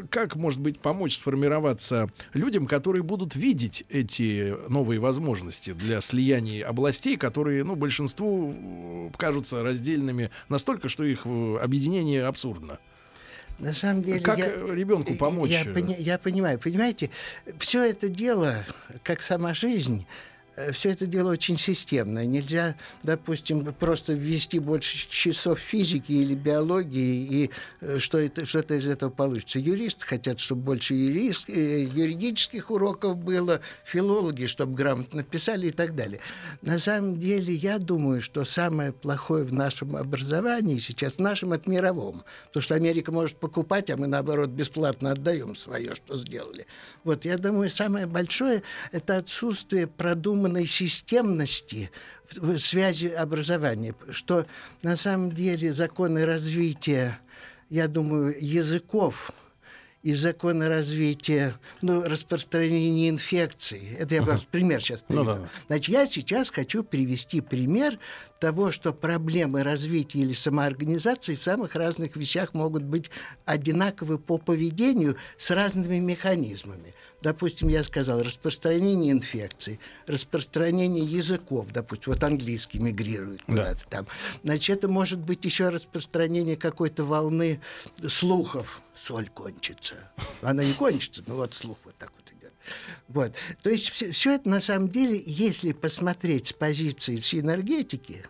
как, 0.10 0.36
может 0.36 0.60
быть, 0.60 0.80
помочь 0.80 1.18
сформироваться 1.18 2.10
людям, 2.34 2.68
которые 2.68 3.04
будут 3.04 3.36
видеть 3.36 3.84
эти 3.90 4.56
новые 4.70 5.00
возможности 5.00 5.72
для 5.74 6.02
слияния 6.02 6.68
областей, 6.68 7.18
которые, 7.18 7.64
ну, 7.64 7.76
большинству 7.76 8.54
э, 8.56 9.10
кажутся 9.18 9.64
раздельными 9.64 10.32
настолько, 10.50 10.90
что 10.90 11.04
их 11.04 11.22
э, 11.26 11.58
объединение 11.62 12.26
абсурдно? 12.26 12.80
На 13.60 13.74
самом 13.74 14.04
деле... 14.04 14.22
Как 14.22 14.40
я- 14.40 14.52
э, 14.54 14.76
ребенку 14.76 15.16
помочь? 15.16 15.50
Я, 15.50 15.66
пони- 15.66 15.96
я 16.00 16.18
понимаю. 16.18 16.60
Понимаете, 16.60 17.10
все 17.58 17.84
это 17.84 18.08
дело, 18.08 18.56
как 19.04 19.22
сама 19.22 19.54
жизнь, 19.54 20.06
все 20.72 20.92
это 20.92 21.06
дело 21.06 21.32
очень 21.32 21.58
системное. 21.58 22.26
Нельзя, 22.26 22.76
допустим, 23.04 23.66
просто 23.74 24.14
ввести 24.14 24.60
больше 24.60 25.10
часов 25.10 25.60
физики 25.60 26.12
или 26.12 26.36
биологии, 26.36 27.44
и 27.44 27.50
э, 27.82 28.00
что 28.00 28.18
это, 28.18 28.46
что-то 28.46 28.76
из 28.76 28.88
этого 28.88 29.10
получится. 29.10 29.60
Юристы 29.60 30.06
хотят, 30.06 30.40
чтобы 30.40 30.62
больше 30.64 30.94
юрист, 30.94 31.50
э, 31.50 31.84
юридических 31.84 32.72
уроков 32.72 33.18
было, 33.18 33.62
филологи, 33.86 34.46
чтобы 34.46 34.76
грамотно 34.76 35.24
писали 35.24 35.68
и 35.68 35.72
так 35.72 35.96
далее. 35.96 36.20
На 36.62 36.80
самом 36.80 37.20
деле, 37.20 37.54
я 37.54 37.80
думаю, 37.80 38.22
что 38.22 38.46
самое 38.46 38.92
плохое 38.92 39.44
в 39.44 39.54
нашем 39.54 39.96
образовании 39.96 40.80
сейчас, 40.80 41.16
в 41.16 41.20
нашем 41.20 41.54
от 41.54 41.68
мировом, 41.68 42.24
потому 42.48 42.64
что 42.64 42.76
Америка 42.76 43.12
может 43.12 43.38
покупать, 43.38 43.90
а 43.90 43.98
мы, 43.98 44.08
наоборот, 44.08 44.50
бесплатно 44.50 45.12
отдаем 45.12 45.56
свое, 45.56 45.96
что 45.96 46.18
сделали. 46.18 46.66
Вот, 47.04 47.26
я 47.26 47.38
думаю, 47.38 47.70
самое 47.70 48.06
большое– 48.06 48.64
это 48.92 49.18
отсутствие 49.18 49.88
продуманной 50.50 50.66
системности 50.66 51.92
в 52.36 52.58
связи 52.58 53.08
образования, 53.08 53.96
что 54.10 54.46
на 54.82 54.96
самом 54.96 55.32
деле 55.32 55.72
законы 55.74 56.26
развития, 56.26 57.20
я 57.70 57.88
думаю, 57.88 58.36
языков 58.40 59.32
и 60.02 60.14
законы 60.14 60.70
развития, 60.70 61.56
ну, 61.82 62.02
распространения 62.04 63.10
инфекции. 63.10 63.98
Это 64.00 64.16
я 64.16 64.24
просто 64.24 64.48
пример 64.50 64.82
сейчас 64.82 65.04
Ну 65.10 65.24
приведу. 65.26 65.42
да. 65.44 65.50
Значит, 65.68 65.90
я 65.94 66.06
сейчас 66.08 66.50
хочу 66.50 66.84
привести 66.86 67.42
пример 67.42 68.00
того, 68.40 68.72
что 68.72 68.94
проблемы 68.94 69.62
развития 69.64 70.20
или 70.20 70.32
самоорганизации 70.32 71.36
в 71.36 71.44
самых 71.44 71.76
разных 71.76 72.16
вещах 72.16 72.54
могут 72.54 72.84
быть 72.84 73.10
одинаковы 73.44 74.18
по 74.20 74.38
поведению 74.38 75.18
с 75.38 75.52
разными 75.52 75.98
механизмами. 76.00 76.94
Допустим, 77.22 77.68
я 77.68 77.84
сказал, 77.84 78.24
распространение 78.24 79.12
инфекций, 79.12 79.82
распространение 80.08 81.04
языков, 81.04 81.68
допустим, 81.74 82.14
вот 82.14 82.24
английский 82.24 82.80
мигрирует 82.80 83.40
Да. 83.40 83.54
куда-то 83.54 83.86
там. 83.90 84.08
Значит, 84.46 84.78
это 84.78 84.88
может 84.88 85.20
быть 85.20 85.44
еще 85.44 85.68
распространение 85.68 86.56
какой-то 86.56 87.04
волны 87.04 87.60
слухов. 88.08 88.82
Соль 89.04 89.30
кончится. 89.30 89.96
Она 90.42 90.64
не 90.64 90.74
кончится, 90.74 91.24
но 91.26 91.36
вот 91.36 91.54
слух 91.54 91.78
вот 91.84 91.96
так 91.98 92.12
вот 92.16 92.32
идет. 92.32 92.54
Вот. 93.08 93.34
То 93.64 93.70
есть 93.70 93.90
все, 93.90 94.36
это 94.36 94.50
на 94.50 94.62
самом 94.62 94.90
деле, 94.90 95.22
если 95.26 95.72
посмотреть 95.72 96.50
с 96.50 96.54
позиции 96.54 97.18
синергетики, 97.18 98.26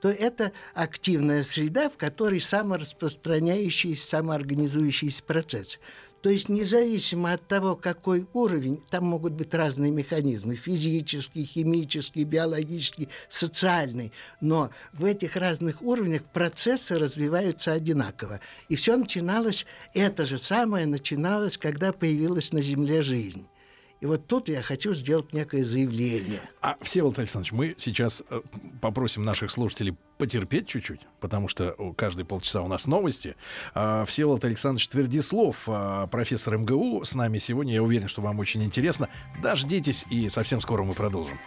то 0.00 0.08
это 0.08 0.52
активная 0.74 1.42
среда, 1.42 1.90
в 1.90 1.96
которой 1.96 2.40
самораспространяющийся, 2.40 4.06
самоорганизующийся 4.06 5.22
процесс. 5.22 5.80
То 6.22 6.30
есть 6.30 6.48
независимо 6.48 7.32
от 7.32 7.46
того, 7.46 7.76
какой 7.76 8.26
уровень, 8.32 8.82
там 8.90 9.04
могут 9.04 9.34
быть 9.34 9.54
разные 9.54 9.92
механизмы, 9.92 10.56
физический, 10.56 11.44
химический, 11.44 12.24
биологический, 12.24 13.08
социальный, 13.30 14.12
но 14.40 14.70
в 14.92 15.04
этих 15.04 15.36
разных 15.36 15.80
уровнях 15.80 16.24
процессы 16.24 16.98
развиваются 16.98 17.72
одинаково. 17.72 18.40
И 18.68 18.74
все 18.74 18.96
начиналось, 18.96 19.64
это 19.94 20.26
же 20.26 20.38
самое 20.38 20.86
начиналось, 20.86 21.56
когда 21.56 21.92
появилась 21.92 22.52
на 22.52 22.62
Земле 22.62 23.02
жизнь. 23.02 23.46
И 24.00 24.06
вот 24.06 24.26
тут 24.26 24.48
я 24.48 24.62
хочу 24.62 24.94
сделать 24.94 25.32
некое 25.32 25.64
заявление. 25.64 26.40
А, 26.60 26.76
Всеволод 26.82 27.18
Александрович, 27.18 27.52
мы 27.52 27.74
сейчас 27.78 28.22
э, 28.30 28.40
попросим 28.80 29.24
наших 29.24 29.50
слушателей 29.50 29.96
потерпеть 30.18 30.68
чуть-чуть, 30.68 31.00
потому 31.20 31.48
что 31.48 31.74
каждые 31.96 32.24
полчаса 32.24 32.62
у 32.62 32.68
нас 32.68 32.86
новости. 32.86 33.34
А, 33.74 34.04
Всеволод 34.04 34.44
Александрович 34.44 34.88
Твердислов, 34.88 35.64
а, 35.66 36.06
профессор 36.06 36.58
МГУ, 36.58 37.04
с 37.04 37.14
нами 37.14 37.38
сегодня. 37.38 37.74
Я 37.74 37.82
уверен, 37.82 38.08
что 38.08 38.22
вам 38.22 38.38
очень 38.38 38.62
интересно. 38.62 39.08
Дождитесь, 39.42 40.04
и 40.10 40.28
совсем 40.28 40.60
скоро 40.60 40.84
мы 40.84 40.92
продолжим. 40.92 41.38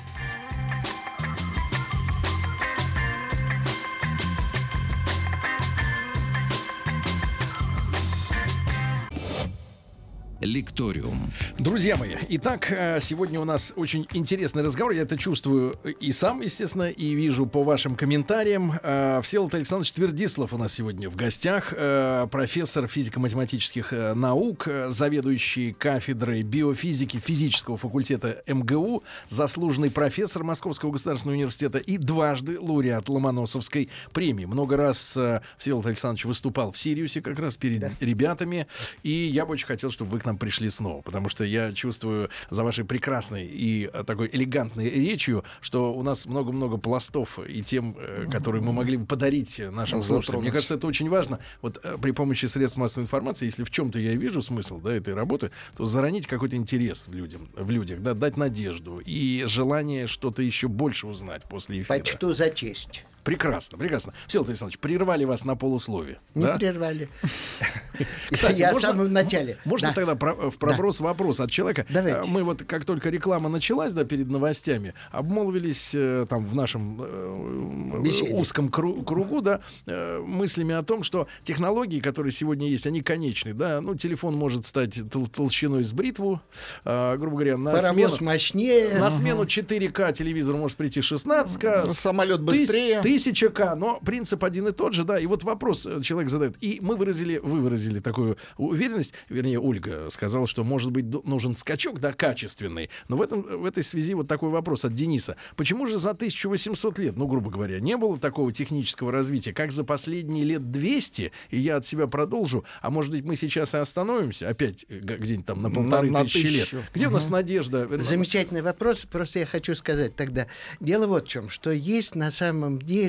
Лекториум. 10.42 11.32
Друзья 11.60 11.96
мои, 11.98 12.16
итак, 12.30 12.72
э, 12.72 13.00
сегодня 13.00 13.40
у 13.40 13.46
нас 13.46 13.74
очень 13.76 14.08
интересный 14.14 14.64
разговор. 14.64 14.92
Я 14.92 15.04
это 15.04 15.16
чувствую 15.16 15.76
и 16.00 16.12
сам, 16.12 16.42
естественно, 16.42 16.90
и 16.90 17.14
вижу 17.14 17.46
по 17.46 17.64
вашим 17.64 17.96
комментариям. 17.96 18.74
Э, 18.82 19.22
Всеволод 19.24 19.54
Александрович 19.54 19.92
Твердислов 19.92 20.54
у 20.54 20.58
нас 20.58 20.74
сегодня 20.74 21.12
в 21.12 21.16
гостях. 21.16 21.74
Э, 21.78 22.28
профессор 22.32 22.88
физико-математических 22.88 23.92
наук, 24.16 24.68
заведующий 24.90 25.74
кафедрой 25.74 26.42
биофизики 26.42 27.18
физического 27.18 27.78
факультета 27.78 28.42
МГУ, 28.48 29.04
заслуженный 29.30 29.92
профессор 29.92 30.44
Московского 30.44 30.92
государственного 30.92 31.36
университета 31.36 31.78
и 31.78 31.98
дважды 31.98 32.60
лауреат 32.60 33.10
Ломоносовской 33.10 33.90
премии. 34.12 34.46
Много 34.46 34.76
раз 34.76 35.16
Всеволод 35.60 35.86
Александрович 35.86 36.26
выступал 36.26 36.72
в 36.72 36.80
Сириусе 36.80 37.22
как 37.22 37.38
раз 37.38 37.58
перед 37.58 37.82
да. 37.82 37.92
ребятами. 38.00 38.66
И 39.04 39.12
я 39.12 39.46
бы 39.46 39.54
очень 39.54 39.68
хотел, 39.68 39.92
чтобы 39.92 40.12
вы 40.12 40.20
к 40.20 40.26
нам 40.26 40.31
нам 40.32 40.38
пришли 40.38 40.70
снова, 40.70 41.02
потому 41.02 41.30
что 41.30 41.44
я 41.44 41.74
чувствую 41.74 42.30
за 42.50 42.64
вашей 42.64 42.86
прекрасной 42.86 43.46
и 43.46 43.90
э, 43.94 44.04
такой 44.06 44.30
элегантной 44.32 44.90
речью, 44.90 45.44
что 45.60 45.94
у 45.94 46.04
нас 46.04 46.26
много-много 46.26 46.78
пластов 46.78 47.38
и 47.40 47.62
тем, 47.62 47.96
э, 48.00 48.28
которые 48.32 48.64
мы 48.64 48.72
могли 48.72 48.98
бы 48.98 49.06
подарить 49.06 49.60
нашим 49.72 50.00
ну, 50.00 50.04
слушателям. 50.04 50.42
Мне 50.42 50.52
кажется, 50.52 50.76
это 50.76 50.88
очень 50.88 51.10
важно. 51.10 51.40
Вот 51.62 51.80
э, 51.84 51.98
при 52.02 52.12
помощи 52.12 52.46
средств 52.46 52.78
массовой 52.78 53.04
информации, 53.04 53.46
если 53.46 53.64
в 53.64 53.70
чем-то 53.70 54.00
я 54.00 54.16
вижу 54.16 54.42
смысл 54.42 54.80
да, 54.80 54.94
этой 54.94 55.14
работы, 55.14 55.52
то 55.76 55.86
заронить 55.86 56.28
какой-то 56.28 56.56
интерес 56.56 57.08
в, 57.08 57.14
людям, 57.14 57.50
в 57.54 57.70
людях, 57.70 58.02
да, 58.02 58.14
дать 58.14 58.38
надежду 58.38 59.02
и 59.06 59.44
желание 59.48 60.08
что-то 60.08 60.42
еще 60.42 60.70
больше 60.70 61.08
узнать 61.08 61.44
после 61.44 61.82
эфира. 61.82 61.98
Почту 61.98 62.34
за 62.34 62.50
честь. 62.50 63.06
Прекрасно, 63.24 63.78
прекрасно. 63.78 64.14
Всеволод 64.28 64.50
Александрович, 64.50 64.80
прервали 64.80 65.26
вас 65.26 65.46
на 65.46 65.56
полусловие. 65.56 66.20
Не 66.36 66.44
да? 66.46 66.58
прервали. 66.58 67.10
Кстати, 68.32 68.60
Я 68.60 68.72
можно, 68.72 68.90
в 68.90 68.92
самом 68.92 69.14
начале. 69.14 69.58
Можно 69.66 69.90
да. 69.90 69.94
тогда 69.94 70.16
про, 70.16 70.50
в 70.50 70.58
проброс 70.58 70.98
да. 70.98 71.06
вопрос 71.06 71.40
от 71.40 71.52
человека? 71.52 71.86
Давайте. 71.90 72.28
Мы 72.28 72.44
вот, 72.44 72.64
как 72.64 72.86
только 72.86 73.10
реклама 73.10 73.50
началась, 73.50 73.94
да, 73.94 74.04
перед 74.04 74.28
новостями, 74.30 74.94
обмолвились 75.12 75.92
э, 75.94 76.26
там 76.30 76.46
в 76.46 76.56
нашем 76.56 77.00
э, 77.02 78.32
узком 78.32 78.68
кру- 78.70 79.04
кругу, 79.04 79.42
да, 79.42 79.62
э, 79.86 80.20
мыслями 80.20 80.74
о 80.74 80.84
том, 80.84 81.04
что 81.04 81.28
технологии, 81.44 82.00
которые 82.00 82.32
сегодня 82.32 82.68
есть, 82.70 82.88
они 82.88 83.02
конечны, 83.02 83.54
да. 83.54 83.82
Ну, 83.82 83.96
телефон 83.96 84.36
может 84.36 84.66
стать 84.66 84.98
тол- 84.98 85.30
толщиной 85.30 85.84
с 85.84 85.92
бритву, 85.92 86.42
э, 86.86 87.18
грубо 87.18 87.36
говоря, 87.38 87.58
на 87.58 87.72
Паровоз 87.74 88.16
смену... 88.16 88.32
мощнее. 88.32 88.98
На 88.98 89.10
смену 89.10 89.44
4К 89.44 90.14
телевизор 90.14 90.56
может 90.56 90.78
прийти 90.78 91.02
16К. 91.02 91.90
Самолет 91.90 92.42
быстрее. 92.42 93.02
Тыс- 93.02 93.11
тысяча 93.12 93.50
К, 93.50 93.76
но 93.76 94.00
принцип 94.00 94.44
один 94.44 94.68
и 94.68 94.72
тот 94.72 94.94
же, 94.94 95.04
да. 95.04 95.20
И 95.20 95.26
вот 95.26 95.44
вопрос 95.44 95.86
э, 95.86 96.02
человек 96.02 96.30
задает. 96.30 96.56
И 96.62 96.80
мы 96.82 96.96
выразили, 96.96 97.38
вы 97.38 97.60
выразили 97.60 98.00
такую 98.00 98.38
уверенность, 98.58 99.14
вернее, 99.28 99.60
Ольга 99.60 100.10
сказала, 100.10 100.48
что, 100.48 100.64
может 100.64 100.92
быть, 100.92 101.06
нужен 101.26 101.56
скачок, 101.56 102.00
да, 102.00 102.14
качественный. 102.14 102.90
Но 103.10 103.18
в, 103.18 103.22
этом, 103.22 103.42
в 103.42 103.66
этой 103.66 103.84
связи 103.84 104.14
вот 104.14 104.28
такой 104.28 104.50
вопрос 104.50 104.86
от 104.86 104.94
Дениса. 104.94 105.36
Почему 105.58 105.88
же 105.88 105.98
за 105.98 106.12
1800 106.12 107.00
лет, 107.00 107.18
ну, 107.18 107.28
грубо 107.28 107.52
говоря, 107.52 107.80
не 107.80 107.98
было 107.98 108.18
такого 108.18 108.54
технического 108.54 109.12
развития, 109.12 109.54
как 109.54 109.72
за 109.72 109.84
последние 109.84 110.46
лет 110.46 110.72
200, 110.72 111.32
и 111.50 111.58
я 111.60 111.78
от 111.78 111.86
себя 111.86 112.08
продолжу, 112.08 112.64
а 112.82 112.90
может 112.90 113.12
быть, 113.12 113.26
мы 113.26 113.36
сейчас 113.36 113.74
и 113.74 113.78
остановимся, 113.78 114.48
опять 114.48 114.86
э, 114.88 115.00
где-нибудь 115.00 115.46
там 115.46 115.62
на 115.62 115.70
полторы 115.70 116.10
на, 116.10 116.20
на 116.20 116.26
тысячи 116.26 116.48
тысячу. 116.48 116.78
лет. 116.78 116.86
Где 116.94 117.08
угу. 117.08 117.16
у 117.16 117.16
нас 117.16 117.30
надежда? 117.30 117.90
Замечательный 117.98 118.62
вопрос, 118.62 119.06
просто 119.12 119.40
я 119.40 119.46
хочу 119.46 119.76
сказать 119.76 120.16
тогда. 120.16 120.48
Дело 120.80 121.08
вот 121.08 121.26
в 121.26 121.28
чем, 121.28 121.50
что 121.50 121.72
есть 121.72 122.16
на 122.16 122.32
самом 122.32 122.80
деле 122.80 123.01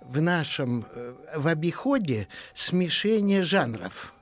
в 0.00 0.20
нашем 0.20 0.84
э, 0.94 1.14
в 1.36 1.46
обиходе 1.46 2.28
смешение 2.54 3.42
жанров. 3.42 4.14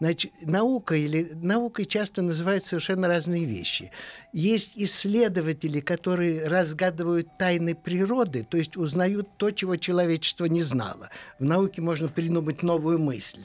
Значит, 0.00 0.32
наука 0.40 0.94
или 0.94 1.30
наукой 1.34 1.84
часто 1.84 2.22
называют 2.22 2.64
совершенно 2.64 3.06
разные 3.06 3.44
вещи. 3.44 3.90
Есть 4.32 4.72
исследователи, 4.76 5.80
которые 5.80 6.48
разгадывают 6.48 7.28
тайны 7.36 7.74
природы, 7.74 8.46
то 8.48 8.56
есть 8.56 8.78
узнают 8.78 9.28
то, 9.36 9.50
чего 9.50 9.76
человечество 9.76 10.46
не 10.46 10.62
знало. 10.62 11.10
В 11.38 11.44
науке 11.44 11.82
можно 11.82 12.08
придумать 12.08 12.62
новую 12.62 12.98
мысль. 12.98 13.44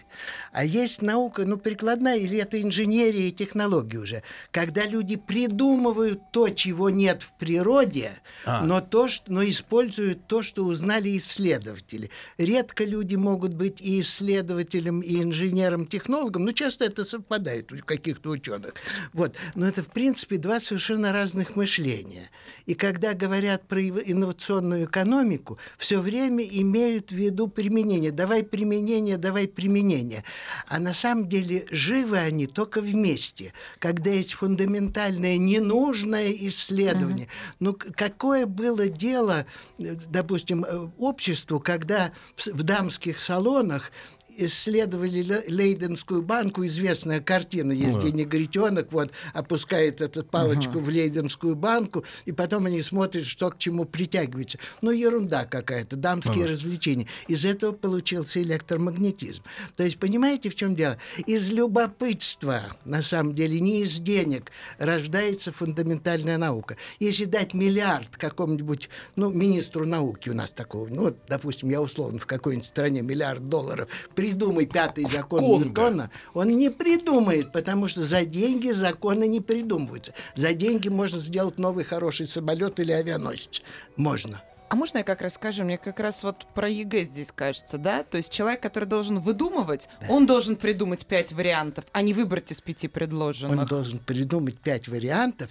А 0.53 0.63
есть 0.63 1.01
наука, 1.01 1.43
ну, 1.45 1.57
прикладная, 1.57 2.17
или 2.17 2.37
это 2.37 2.61
инженерия 2.61 3.27
и 3.27 3.31
технологии 3.31 3.97
уже, 3.97 4.23
когда 4.51 4.85
люди 4.85 5.17
придумывают 5.17 6.21
то, 6.31 6.47
чего 6.47 6.89
нет 6.89 7.21
в 7.21 7.33
природе, 7.33 8.13
а. 8.45 8.61
но, 8.61 8.79
то, 8.79 9.09
что, 9.09 9.29
но 9.29 9.43
используют 9.43 10.27
то, 10.27 10.41
что 10.41 10.63
узнали 10.63 11.17
исследователи. 11.17 12.11
Редко 12.37 12.85
люди 12.85 13.15
могут 13.15 13.53
быть 13.53 13.81
и 13.81 13.99
исследователем, 13.99 15.01
и 15.01 15.21
инженером-технологом, 15.21 16.44
но 16.45 16.51
часто 16.51 16.85
это 16.85 17.03
совпадает 17.03 17.71
у 17.71 17.77
каких-то 17.77 18.29
ученых. 18.29 18.75
Вот. 19.13 19.35
Но 19.55 19.67
это, 19.67 19.81
в 19.81 19.87
принципе, 19.87 20.37
два 20.37 20.59
совершенно 20.59 21.11
разных 21.11 21.55
мышления. 21.55 22.29
И 22.67 22.75
когда 22.75 23.15
говорят 23.15 23.67
про 23.67 23.81
инновационную 23.81 24.85
экономику, 24.85 25.57
все 25.79 25.99
время 25.99 26.43
имеют 26.43 27.09
в 27.09 27.15
виду 27.15 27.47
применение. 27.47 28.11
Давай 28.11 28.43
применение, 28.43 29.17
давай 29.17 29.47
применение. 29.47 30.23
А 30.67 30.79
на 30.79 30.93
самом 30.93 31.27
деле 31.27 31.65
живы 31.71 32.19
они 32.19 32.45
только 32.45 32.79
вместе, 32.79 33.51
когда 33.79 34.11
есть 34.11 34.33
фундаментальное 34.33 35.37
ненужное 35.37 36.31
исследование. 36.31 37.25
Uh-huh. 37.25 37.55
Ну, 37.59 37.77
какое 37.95 38.45
было 38.45 38.87
дело, 38.87 39.47
э, 39.79 39.95
допустим, 40.09 40.63
э, 40.63 40.89
обществу, 40.99 41.59
когда 41.59 42.11
в 42.37 42.61
дамских 42.61 43.19
салонах 43.19 43.91
исследовали 44.37 45.43
Лейденскую 45.47 46.21
банку, 46.21 46.65
известная 46.65 47.19
картина 47.21 47.71
есть, 47.71 47.97
где 47.97 48.11
негритенок 48.11 48.91
вот 48.91 49.11
опускает 49.33 50.01
эту 50.01 50.23
палочку 50.23 50.79
в 50.79 50.89
Лейденскую 50.89 51.55
банку, 51.55 52.03
и 52.25 52.31
потом 52.31 52.65
они 52.65 52.81
смотрят, 52.81 53.25
что 53.25 53.49
к 53.49 53.57
чему 53.57 53.85
притягивается. 53.85 54.57
Ну, 54.81 54.91
ерунда 54.91 55.45
какая-то, 55.45 55.95
дамские 55.95 56.45
развлечения. 56.45 57.07
Из 57.27 57.45
этого 57.45 57.71
получился 57.71 58.41
электромагнетизм. 58.41 59.43
То 59.75 59.83
есть, 59.83 59.97
понимаете, 59.97 60.49
в 60.49 60.55
чем 60.55 60.75
дело? 60.75 60.97
Из 61.25 61.49
любопытства, 61.49 62.63
на 62.85 63.01
самом 63.01 63.35
деле, 63.35 63.59
не 63.59 63.81
из 63.81 63.95
денег, 63.99 64.51
рождается 64.77 65.51
фундаментальная 65.51 66.37
наука. 66.37 66.77
Если 66.99 67.25
дать 67.25 67.53
миллиард 67.53 68.17
какому-нибудь, 68.17 68.89
ну, 69.15 69.31
министру 69.31 69.85
науки 69.85 70.29
у 70.29 70.33
нас 70.33 70.51
такого, 70.51 70.87
ну, 70.87 71.01
вот, 71.03 71.17
допустим, 71.27 71.69
я 71.69 71.81
условно 71.81 72.19
в 72.19 72.25
какой-нибудь 72.25 72.67
стране 72.67 73.01
миллиард 73.01 73.47
долларов, 73.49 73.89
придумай 74.25 74.65
пятый 74.65 75.05
закон 75.05 75.41
Конго. 75.41 75.65
Ньютона, 75.65 76.09
он 76.33 76.49
не 76.49 76.69
придумает, 76.69 77.51
потому 77.51 77.87
что 77.87 78.03
за 78.03 78.25
деньги 78.25 78.71
законы 78.71 79.27
не 79.27 79.41
придумываются. 79.41 80.13
За 80.35 80.53
деньги 80.53 80.89
можно 80.89 81.19
сделать 81.19 81.57
новый 81.57 81.83
хороший 81.83 82.27
самолет 82.27 82.79
или 82.79 82.91
авианосец. 82.91 83.61
Можно. 83.95 84.41
А 84.67 84.75
можно 84.75 84.99
я 84.99 85.03
как 85.03 85.21
раз 85.21 85.35
скажу? 85.35 85.63
Мне 85.63 85.77
как 85.77 85.99
раз 85.99 86.23
вот 86.23 86.47
про 86.55 86.67
ЕГЭ 86.67 87.05
здесь 87.05 87.31
кажется, 87.31 87.77
да? 87.77 88.03
То 88.03 88.17
есть 88.17 88.31
человек, 88.31 88.61
который 88.61 88.85
должен 88.85 89.19
выдумывать, 89.19 89.87
да. 90.01 90.07
он 90.09 90.25
должен 90.25 90.55
придумать 90.55 91.05
пять 91.05 91.31
вариантов, 91.31 91.85
а 91.91 92.01
не 92.01 92.13
выбрать 92.13 92.51
из 92.51 92.61
пяти 92.61 92.87
предложенных. 92.87 93.59
Он 93.59 93.67
должен 93.67 93.99
придумать 93.99 94.59
пять 94.59 94.87
вариантов 94.87 95.49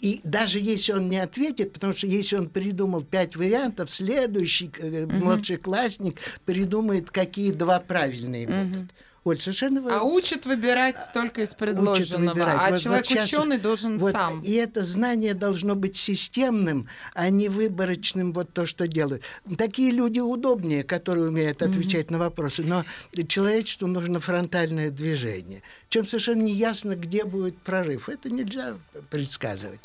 и 0.00 0.20
даже 0.24 0.58
если 0.58 0.92
он 0.92 1.08
не 1.08 1.18
ответит, 1.18 1.72
потому 1.72 1.94
что 1.94 2.06
если 2.06 2.36
он 2.36 2.48
придумал 2.48 3.02
пять 3.02 3.36
вариантов, 3.36 3.90
следующий 3.90 4.70
э, 4.78 5.04
угу. 5.04 5.16
младшеклассник 5.16 6.18
придумает, 6.44 7.10
какие 7.10 7.52
два 7.52 7.80
правильные 7.80 8.46
угу. 8.46 8.68
будут. 8.68 8.90
Оль, 9.22 9.38
совершенно... 9.38 10.00
А 10.00 10.02
учат 10.02 10.46
выбирать 10.46 10.96
только 11.12 11.42
из 11.42 11.52
предложенного, 11.52 12.32
выбирать. 12.32 12.58
а 12.58 12.70
вот, 12.70 12.80
человек 12.80 13.06
вот 13.10 13.18
ученый 13.18 13.58
должен 13.58 13.98
вот, 13.98 14.12
сам. 14.12 14.40
И 14.40 14.52
это 14.52 14.82
знание 14.82 15.34
должно 15.34 15.74
быть 15.74 15.96
системным, 15.96 16.88
а 17.12 17.28
не 17.28 17.50
выборочным, 17.50 18.32
вот 18.32 18.54
то, 18.54 18.66
что 18.66 18.88
делают. 18.88 19.22
Такие 19.58 19.90
люди 19.90 20.20
удобнее, 20.20 20.84
которые 20.84 21.28
умеют 21.28 21.62
отвечать 21.62 22.06
mm-hmm. 22.06 22.12
на 22.12 22.18
вопросы, 22.18 22.62
но 22.62 22.84
человечеству 23.28 23.86
нужно 23.86 24.20
фронтальное 24.20 24.90
движение. 24.90 25.62
Чем 25.90 26.06
совершенно 26.06 26.42
не 26.42 26.54
ясно, 26.54 26.94
где 26.94 27.24
будет 27.24 27.58
прорыв. 27.58 28.08
Это 28.08 28.30
нельзя 28.30 28.78
предсказывать. 29.10 29.80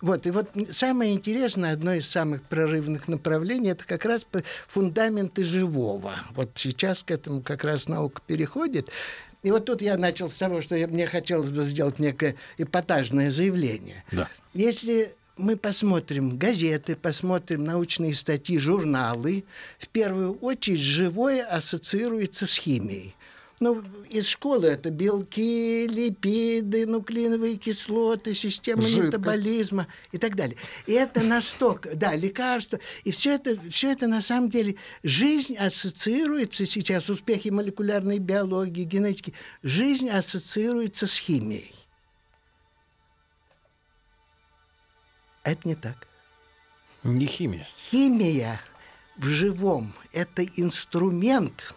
Вот, 0.00 0.24
и 0.24 0.30
вот 0.30 0.48
самое 0.70 1.12
интересное, 1.12 1.72
одно 1.72 1.94
из 1.94 2.08
самых 2.08 2.44
прорывных 2.44 3.08
направлений, 3.08 3.70
это 3.70 3.84
как 3.84 4.04
раз 4.04 4.24
фундаменты 4.68 5.44
живого. 5.44 6.14
Вот 6.36 6.52
сейчас 6.54 7.02
к 7.02 7.10
этому 7.10 7.42
как 7.42 7.64
раз 7.64 7.88
наука 7.88 8.22
переходит. 8.24 8.88
И 9.42 9.50
вот 9.50 9.64
тут 9.64 9.82
я 9.82 9.96
начал 9.96 10.30
с 10.30 10.38
того, 10.38 10.62
что 10.62 10.76
я, 10.76 10.86
мне 10.86 11.08
хотелось 11.08 11.50
бы 11.50 11.64
сделать 11.64 11.98
некое 11.98 12.36
эпатажное 12.56 13.32
заявление. 13.32 14.04
Да. 14.12 14.28
Если 14.54 15.12
мы 15.36 15.56
посмотрим 15.56 16.38
газеты, 16.38 16.94
посмотрим 16.94 17.64
научные 17.64 18.14
статьи, 18.14 18.58
журналы, 18.58 19.44
в 19.80 19.88
первую 19.88 20.34
очередь 20.34 20.80
живое 20.80 21.44
ассоциируется 21.44 22.46
с 22.46 22.54
химией. 22.54 23.16
Ну, 23.60 23.82
из 24.08 24.26
школы 24.28 24.68
это 24.68 24.90
белки, 24.90 25.86
липиды, 25.88 26.86
нуклеиновые 26.86 27.56
кислоты, 27.56 28.32
система 28.32 28.82
Жидкость. 28.82 29.06
метаболизма 29.06 29.86
и 30.12 30.18
так 30.18 30.36
далее. 30.36 30.56
И 30.86 30.92
это 30.92 31.22
настолько, 31.22 31.96
да, 31.96 32.14
лекарства. 32.14 32.78
И 33.02 33.10
все 33.10 33.34
это, 33.34 33.58
все 33.70 33.90
это 33.90 34.06
на 34.06 34.22
самом 34.22 34.48
деле, 34.48 34.76
жизнь 35.02 35.56
ассоциируется 35.56 36.66
сейчас, 36.66 37.08
успехи 37.10 37.48
молекулярной 37.48 38.20
биологии, 38.20 38.84
генетики, 38.84 39.34
жизнь 39.64 40.08
ассоциируется 40.08 41.08
с 41.08 41.16
химией. 41.16 41.74
А 45.42 45.50
это 45.50 45.66
не 45.66 45.74
так. 45.74 46.06
Не 47.02 47.26
химия. 47.26 47.66
Химия 47.90 48.60
в 49.16 49.26
живом– 49.26 49.94
это 50.12 50.44
инструмент 50.44 51.74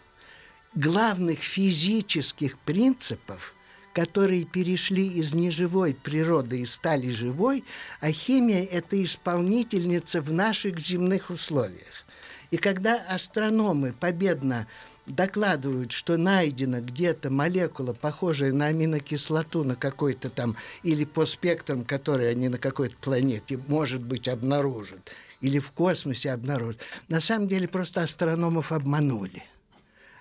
главных 0.76 1.40
физических 1.40 2.58
принципов, 2.60 3.54
которые 3.94 4.46
перешли 4.46 5.06
из 5.06 5.34
неживой 5.34 5.94
природы 5.94 6.62
и 6.62 6.66
стали 6.66 7.10
живой, 7.10 7.66
а 8.00 8.12
химия– 8.12 8.64
это 8.72 9.04
исполнительница 9.04 10.22
в 10.22 10.32
наших 10.32 10.80
земных 10.80 11.30
условиях. 11.30 12.06
И 12.52 12.58
когда 12.58 12.96
астрономы 13.10 13.94
победно 13.98 14.68
докладывают, 15.08 15.92
что 15.92 16.16
найдена 16.16 16.80
где-то 16.80 17.30
молекула, 17.30 17.94
похожая 17.94 18.54
на 18.54 18.68
аминокислоту 18.68 19.64
на 19.64 19.76
какой-то 19.76 20.30
там, 20.30 20.56
или 20.84 21.04
по 21.04 21.26
спектрам, 21.26 21.84
которые 21.84 22.30
они 22.30 22.48
на 22.48 22.58
какой-то 22.58 22.96
планете, 22.98 23.60
может 23.68 24.02
быть, 24.02 24.28
обнаружат, 24.28 25.12
или 25.42 25.60
в 25.60 25.72
космосе 25.72 26.32
обнаружат, 26.32 26.80
на 27.10 27.20
самом 27.20 27.48
деле 27.48 27.68
просто 27.68 28.04
астрономов 28.04 28.72
обманули. 28.72 29.44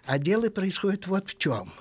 А 0.05 0.19
дело 0.19 0.51
происходит 0.51 1.07
вот 1.07 1.31
в 1.31 1.39
чем, 1.39 1.73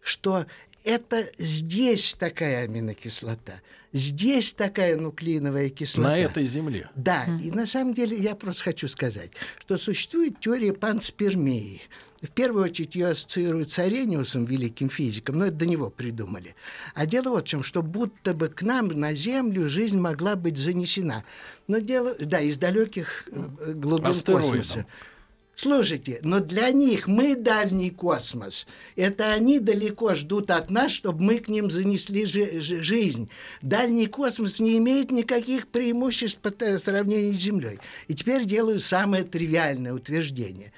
что 0.00 0.46
это 0.84 1.26
здесь 1.38 2.14
такая 2.18 2.64
аминокислота, 2.64 3.62
здесь 3.92 4.52
такая 4.52 4.96
нуклеиновая 4.96 5.70
кислота. 5.70 6.10
На 6.10 6.18
этой 6.18 6.44
земле. 6.44 6.90
Да, 6.94 7.24
и 7.42 7.50
на 7.50 7.66
самом 7.66 7.94
деле 7.94 8.16
я 8.16 8.34
просто 8.34 8.64
хочу 8.64 8.88
сказать, 8.88 9.30
что 9.60 9.78
существует 9.78 10.40
теория 10.40 10.74
панспермии. 10.74 11.82
В 12.20 12.30
первую 12.30 12.64
очередь 12.64 12.94
ее 12.94 13.08
ассоциируют 13.08 13.70
с 13.70 13.78
Арениусом, 13.78 14.46
великим 14.46 14.88
физиком, 14.88 15.38
но 15.38 15.46
это 15.46 15.56
до 15.56 15.66
него 15.66 15.90
придумали. 15.90 16.54
А 16.94 17.04
дело 17.04 17.30
вот 17.30 17.44
в 17.44 17.48
чем, 17.48 17.62
что 17.62 17.82
будто 17.82 18.32
бы 18.32 18.48
к 18.48 18.62
нам 18.62 18.88
на 18.88 19.12
Землю 19.12 19.68
жизнь 19.68 19.98
могла 19.98 20.34
быть 20.34 20.56
занесена. 20.56 21.24
Но 21.66 21.78
дело, 21.78 22.14
да, 22.18 22.40
из 22.40 22.56
далеких 22.56 23.28
э, 23.30 23.72
глубин 23.74 24.06
Астероидом. 24.06 24.56
космоса. 24.56 24.86
Слушайте, 25.56 26.18
но 26.22 26.40
для 26.40 26.70
них 26.72 27.06
мы 27.06 27.36
дальний 27.36 27.90
космос. 27.90 28.66
Это 28.96 29.32
они 29.32 29.60
далеко 29.60 30.16
ждут 30.16 30.50
от 30.50 30.68
нас, 30.68 30.90
чтобы 30.90 31.22
мы 31.22 31.38
к 31.38 31.48
ним 31.48 31.70
занесли 31.70 32.26
жи- 32.26 32.60
жи- 32.60 32.82
жизнь. 32.82 33.30
Дальний 33.62 34.08
космос 34.08 34.58
не 34.58 34.76
имеет 34.78 35.12
никаких 35.12 35.68
преимуществ 35.68 36.40
по 36.40 36.50
сравнению 36.78 37.34
с 37.34 37.40
Землей. 37.40 37.78
И 38.08 38.14
теперь 38.14 38.44
делаю 38.46 38.80
самое 38.80 39.22
тривиальное 39.22 39.92
утверждение. 39.94 40.72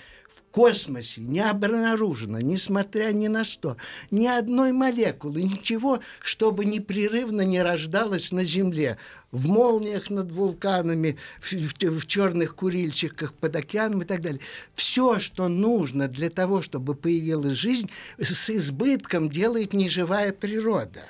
Космосе 0.57 1.21
не 1.21 1.40
обнаружено, 1.40 2.40
несмотря 2.40 3.12
ни 3.12 3.29
на 3.29 3.45
что, 3.45 3.77
ни 4.11 4.27
одной 4.27 4.73
молекулы, 4.73 5.42
ничего, 5.42 6.01
чтобы 6.19 6.64
непрерывно 6.64 7.42
не 7.42 7.61
рождалось 7.61 8.33
на 8.33 8.42
Земле. 8.42 8.97
В 9.33 9.49
молниях 9.49 10.09
над 10.09 10.33
вулканами, 10.33 11.19
в, 11.42 11.53
в- 11.53 12.01
в 12.01 12.07
черных 12.07 12.55
курильщиках 12.55 13.35
под 13.35 13.55
океаном 13.55 14.01
и 14.01 14.05
так 14.07 14.23
далее. 14.23 14.40
Все, 14.73 15.21
что 15.21 15.49
нужно 15.49 16.09
для 16.09 16.31
того, 16.31 16.62
чтобы 16.62 16.95
появилась 16.95 17.59
жизнь, 17.59 17.90
с 18.16 18.49
избытком 18.49 19.29
делает 19.29 19.75
неживая 19.75 20.33
природа. 20.33 21.03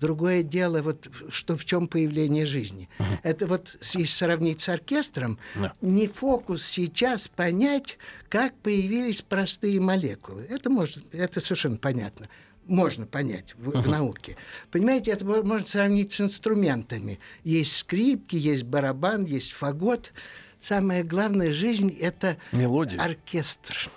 Другое 0.00 0.42
дело, 0.42 0.82
вот, 0.82 1.08
что 1.30 1.56
в 1.56 1.64
чем 1.64 1.88
появление 1.88 2.44
жизни. 2.44 2.88
Это 3.22 3.46
вот, 3.46 3.74
если 3.80 4.04
сравнить 4.04 4.60
с 4.60 4.68
оркестром, 4.68 5.38
Да. 5.54 5.72
не 5.80 6.06
фокус 6.08 6.64
сейчас 6.66 7.28
понять, 7.28 7.96
как 8.28 8.54
появились 8.58 9.22
простые 9.22 9.80
молекулы. 9.80 10.42
Это, 10.50 10.68
может, 10.70 11.14
это 11.14 11.40
совершенно 11.40 11.78
понятно. 11.78 12.28
Можно 12.66 13.06
понять 13.06 13.54
в, 13.56 13.80
в 13.80 13.88
науке. 13.88 14.36
Понимаете, 14.70 15.12
это 15.12 15.24
мо- 15.24 15.42
можно 15.42 15.66
сравнить 15.66 16.12
с 16.12 16.20
инструментами. 16.20 17.18
Есть 17.44 17.76
скрипки, 17.76 18.36
есть 18.36 18.64
барабан, 18.64 19.24
есть 19.24 19.52
фагот. 19.52 20.12
Самое 20.58 21.04
главное, 21.04 21.52
жизнь– 21.52 21.96
это 22.00 22.36
Мелодия. 22.52 22.98
оркестр. 23.00 23.88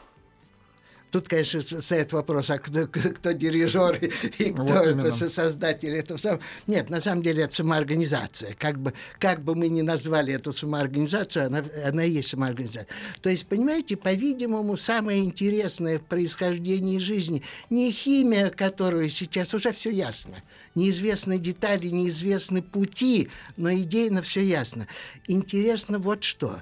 Тут, 1.11 1.27
конечно, 1.27 1.61
стоит 1.61 2.13
вопрос, 2.13 2.49
а 2.51 2.59
кто, 2.59 2.87
кто 2.87 3.31
дирижер 3.31 3.95
и 3.95 4.11
и 4.37 4.51
кто 4.51 4.63
Вот 4.63 4.71
это 4.71 4.89
именно. 4.91 5.11
со- 5.11 5.29
создатель 5.29 5.95
этого 5.95 6.17
самого. 6.17 6.41
Нет, 6.67 6.89
на 6.89 7.01
самом 7.01 7.23
деле 7.23 7.43
это 7.43 7.55
самоорганизация. 7.55 8.55
Как 8.59 8.77
бы, 8.79 8.93
как 9.17 9.43
бы 9.43 9.55
мы 9.55 9.69
ни 9.69 9.81
назвали 9.81 10.33
эту 10.33 10.53
самоорганизацию, 10.53 11.47
она, 11.47 11.63
она 11.85 12.03
и 12.03 12.11
есть 12.11 12.29
самоорганизация. 12.29 12.87
То 13.21 13.29
есть, 13.29 13.47
понимаете, 13.47 13.97
по-видимому, 13.97 14.77
самое 14.77 15.23
интересное 15.23 15.97
в 15.97 16.03
происхождении 16.03 16.99
жизни 16.99 17.41
не 17.71 17.91
химия, 17.91 18.49
которую 18.49 19.09
сейчас 19.09 19.53
уже 19.53 19.71
все 19.71 19.89
ясно. 19.89 20.35
Неизвестны 20.75 21.39
детали, 21.39 21.87
неизвестны 21.89 22.61
пути, 22.61 23.29
но 23.57 23.73
идейно 23.73 24.21
все 24.21 24.41
ясно. 24.41 24.87
Интересно 25.27 25.97
вот 25.97 26.23
что. 26.23 26.61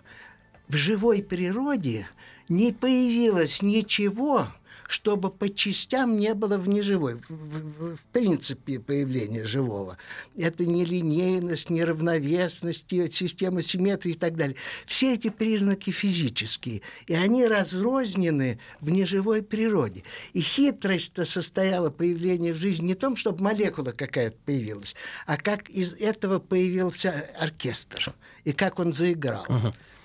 В 0.70 0.76
живой 0.76 1.22
природе 1.22 2.08
не 2.50 2.72
появилось 2.72 3.62
ничего, 3.62 4.48
чтобы 4.88 5.30
по 5.30 5.50
частям 5.50 6.18
не 6.18 6.34
было 6.34 6.58
в 6.58 6.70
неживой. 6.70 7.16
В, 7.16 7.30
в- 7.30 7.96
в 7.98 8.04
принципе 8.14 8.80
появления 8.80 9.44
живого. 9.44 9.98
Это 10.38 10.66
не 10.66 10.86
линейность, 10.86 11.70
не 11.70 11.84
равновесность, 11.84 12.86
и 12.94 13.12
система 13.12 13.62
симметрии 13.62 14.14
и 14.14 14.18
так 14.18 14.38
далее. 14.38 14.56
Все 14.86 15.16
эти 15.16 15.30
признаки 15.30 15.90
физические, 15.90 16.84
и 17.06 17.14
они 17.14 17.46
разрознены 17.46 18.60
в 18.80 18.90
неживой 18.90 19.44
природе. 19.44 20.04
И 20.32 20.40
хитрость-то 20.40 21.26
состояла 21.26 21.90
появление 21.90 22.54
в 22.54 22.58
жизни 22.58 22.88
не 22.88 22.94
в 22.94 22.98
том, 22.98 23.18
чтобы 23.18 23.44
молекула 23.44 23.92
какая-то 23.92 24.38
появилась, 24.46 24.96
а 25.26 25.36
как 25.36 25.70
из 25.70 25.96
этого 25.96 26.40
появился 26.40 27.26
оркестр, 27.38 28.14
и 28.46 28.54
как 28.54 28.80
он 28.80 28.94
заиграл. 28.94 29.46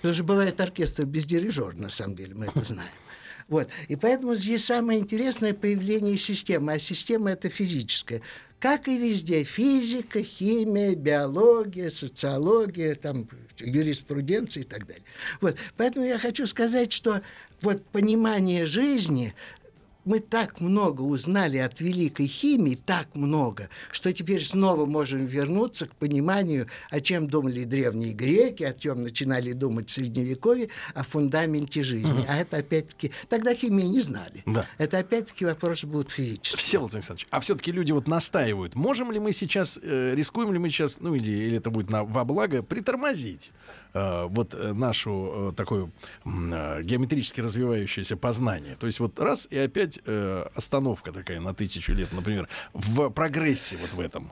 Потому 0.03 0.15
что 0.15 0.23
бывает 0.25 0.59
оркестр 0.59 1.05
без 1.05 1.23
дирижера, 1.23 1.71
на 1.77 1.87
самом 1.87 2.17
деле, 2.17 2.35
мы 2.35 2.47
это 2.47 2.61
знаем. 2.67 2.91
Вот. 3.47 3.69
И 3.87 3.95
поэтому 3.95 4.35
здесь 4.35 4.65
самое 4.65 4.99
интересное 4.99 5.53
появление 5.53 6.17
системы, 6.17 6.73
а 6.73 6.79
система 6.79 7.31
это 7.31 7.47
физическая. 7.47 8.21
Как 8.59 8.89
и 8.89 8.97
везде, 8.97 9.45
физика, 9.45 10.21
химия, 10.21 10.93
биология, 10.95 11.89
социология, 11.89 12.95
там, 12.95 13.29
юриспруденция 13.57 14.63
и 14.63 14.65
так 14.65 14.85
далее. 14.87 15.05
Вот. 15.39 15.55
Поэтому 15.77 16.05
я 16.05 16.19
хочу 16.19 16.47
сказать, 16.47 16.91
что 16.91 17.21
вот 17.61 17.85
понимание 17.85 18.65
жизни 18.65 19.33
мы 20.05 20.19
так 20.19 20.61
много 20.61 21.01
узнали 21.01 21.57
от 21.57 21.79
великой 21.79 22.27
химии, 22.27 22.75
так 22.75 23.07
много, 23.15 23.69
что 23.91 24.11
теперь 24.13 24.43
снова 24.43 24.85
можем 24.85 25.25
вернуться 25.25 25.87
к 25.87 25.95
пониманию, 25.95 26.67
о 26.89 26.99
чем 26.99 27.27
думали 27.27 27.63
древние 27.63 28.13
греки, 28.13 28.63
о 28.63 28.73
чем 28.73 29.03
начинали 29.03 29.53
думать 29.53 29.89
в 29.89 29.93
Средневековье, 29.93 30.69
о 30.93 31.03
фундаменте 31.03 31.83
жизни. 31.83 32.25
А 32.27 32.37
это 32.37 32.57
опять-таки... 32.57 33.11
Тогда 33.29 33.53
химии 33.55 33.85
не 33.85 34.01
знали. 34.01 34.43
Да. 34.45 34.65
Это 34.77 34.99
опять-таки 34.99 35.45
вопросы 35.45 35.87
будут 35.87 36.11
физические. 36.11 36.57
Всеволод 36.57 36.93
Александрович, 36.95 37.27
а 37.29 37.39
все-таки 37.39 37.71
люди 37.71 37.91
вот 37.91 38.07
настаивают. 38.07 38.75
Можем 38.75 39.11
ли 39.11 39.19
мы 39.19 39.33
сейчас, 39.33 39.79
э, 39.81 40.13
рискуем 40.15 40.53
ли 40.53 40.59
мы 40.59 40.69
сейчас, 40.69 40.97
ну 40.99 41.15
или, 41.15 41.31
или 41.31 41.57
это 41.57 41.69
будет 41.69 41.89
на, 41.89 42.03
во 42.03 42.25
благо, 42.25 42.61
притормозить 42.63 43.51
э, 43.93 44.25
вот 44.27 44.53
э, 44.53 44.73
нашу 44.73 45.51
э, 45.51 45.55
такую 45.55 45.91
м, 46.25 46.53
э, 46.53 46.83
геометрически 46.83 47.41
развивающееся 47.41 48.17
познание? 48.17 48.75
То 48.79 48.87
есть 48.87 48.99
вот 48.99 49.19
раз 49.19 49.47
и 49.49 49.57
опять 49.57 49.92
э, 50.05 50.45
остановка 50.55 51.11
такая 51.11 51.39
на 51.39 51.53
тысячу 51.53 51.93
лет, 51.93 52.11
например, 52.13 52.47
в 52.73 53.09
прогрессе 53.09 53.77
вот 53.77 53.93
в 53.93 53.99
этом. 53.99 54.31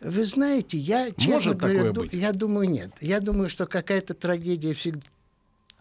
Вы 0.00 0.24
знаете, 0.26 0.76
я, 0.76 1.10
честно 1.12 1.32
Может 1.32 1.56
говоря, 1.56 1.92
ду- 1.92 2.04
я 2.12 2.32
думаю, 2.32 2.68
нет. 2.68 2.90
Я 3.00 3.20
думаю, 3.20 3.48
что 3.48 3.66
какая-то 3.66 4.12
трагедия 4.14 4.74
всегда 4.74 5.00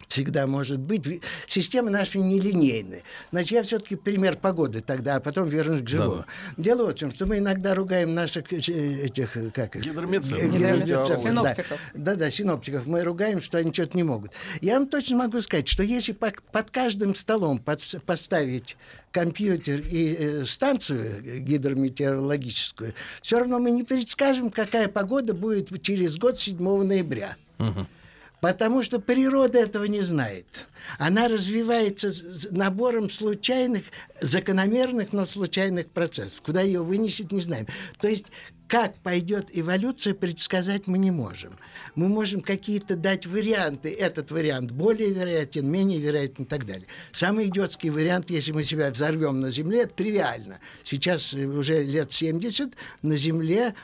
всегда 0.07 0.47
может 0.47 0.79
быть. 0.79 1.21
Система 1.47 1.89
наша 1.89 2.19
нелинейная. 2.19 3.01
Значит, 3.31 3.51
я 3.51 3.63
все-таки 3.63 3.95
пример 3.95 4.37
погоды 4.37 4.81
тогда, 4.81 5.15
а 5.15 5.19
потом 5.19 5.47
вернусь 5.47 5.81
к 5.81 5.87
живому. 5.87 6.25
Дело 6.57 6.85
вот 6.85 6.95
в 6.95 6.99
чем, 6.99 7.11
что 7.11 7.25
мы 7.25 7.37
иногда 7.39 7.75
ругаем 7.75 8.13
наших 8.13 8.51
э, 8.53 8.57
этих, 8.57 9.37
э, 9.37 9.49
как 9.51 9.75
их? 9.75 9.83
Гидромедцев. 9.83 10.37
Э, 10.37 10.47
гидромедцев, 10.47 11.07
да. 11.07 11.29
Синоптиков. 11.29 11.79
Да, 11.93 12.15
да, 12.15 12.29
синоптиков. 12.31 12.85
Мы 12.87 13.03
ругаем, 13.03 13.41
что 13.41 13.57
они 13.57 13.73
что-то 13.73 13.97
не 13.97 14.03
могут. 14.03 14.31
Я 14.61 14.79
вам 14.79 14.87
точно 14.87 15.17
могу 15.17 15.41
сказать, 15.41 15.67
что 15.67 15.83
если 15.83 16.13
по- 16.13 16.33
под 16.51 16.71
каждым 16.71 17.15
столом 17.15 17.59
поставить 17.59 18.77
компьютер 19.11 19.79
и 19.79 20.15
э, 20.17 20.45
станцию 20.45 21.41
гидрометеорологическую, 21.41 22.93
все 23.21 23.39
равно 23.39 23.59
мы 23.59 23.71
не 23.71 23.83
предскажем, 23.83 24.49
какая 24.49 24.87
погода 24.87 25.33
будет 25.33 25.81
через 25.81 26.17
год 26.17 26.39
7 26.39 26.57
ноября. 26.83 27.37
Потому 28.45 28.83
что 28.83 28.99
природа 28.99 29.57
этого 29.57 29.85
не 29.85 30.01
знает. 30.01 30.45
Она 30.99 31.27
развивается 31.27 32.11
с- 32.11 32.51
набором 32.51 33.09
случайных, 33.09 33.85
закономерных, 34.21 35.13
но 35.13 35.25
случайных 35.25 35.87
процессов. 35.87 36.41
Куда 36.43 36.61
ее 36.61 36.83
вынесет, 36.83 37.31
не 37.31 37.41
знаем. 37.41 37.65
То 37.99 38.07
есть 38.07 38.25
как 38.67 38.95
пойдет 38.97 39.47
эволюция, 39.51 40.13
предсказать 40.13 40.87
мы 40.87 40.97
не 40.97 41.11
можем. 41.11 41.57
Мы 41.95 42.07
можем 42.07 42.41
какие-то 42.41 42.95
дать 42.95 43.25
варианты. 43.25 43.89
Этот 43.89 44.31
вариант 44.31 44.71
более 44.71 45.11
вероятен, 45.11 45.69
менее 45.69 45.99
вероятен 45.99 46.45
и 46.45 46.47
так 46.47 46.65
далее. 46.65 46.87
Самый 47.11 47.47
идиотский 47.47 47.89
вариант, 47.89 48.29
если 48.29 48.51
мы 48.51 48.63
себя 48.63 48.91
взорвем 48.91 49.39
на 49.39 49.51
Земле, 49.51 49.83
это 49.83 49.93
тривиально. 49.95 50.59
Сейчас 50.83 51.33
уже 51.33 51.83
лет 51.83 52.11
70 52.11 52.73
на 53.01 53.17
Земле 53.17 53.75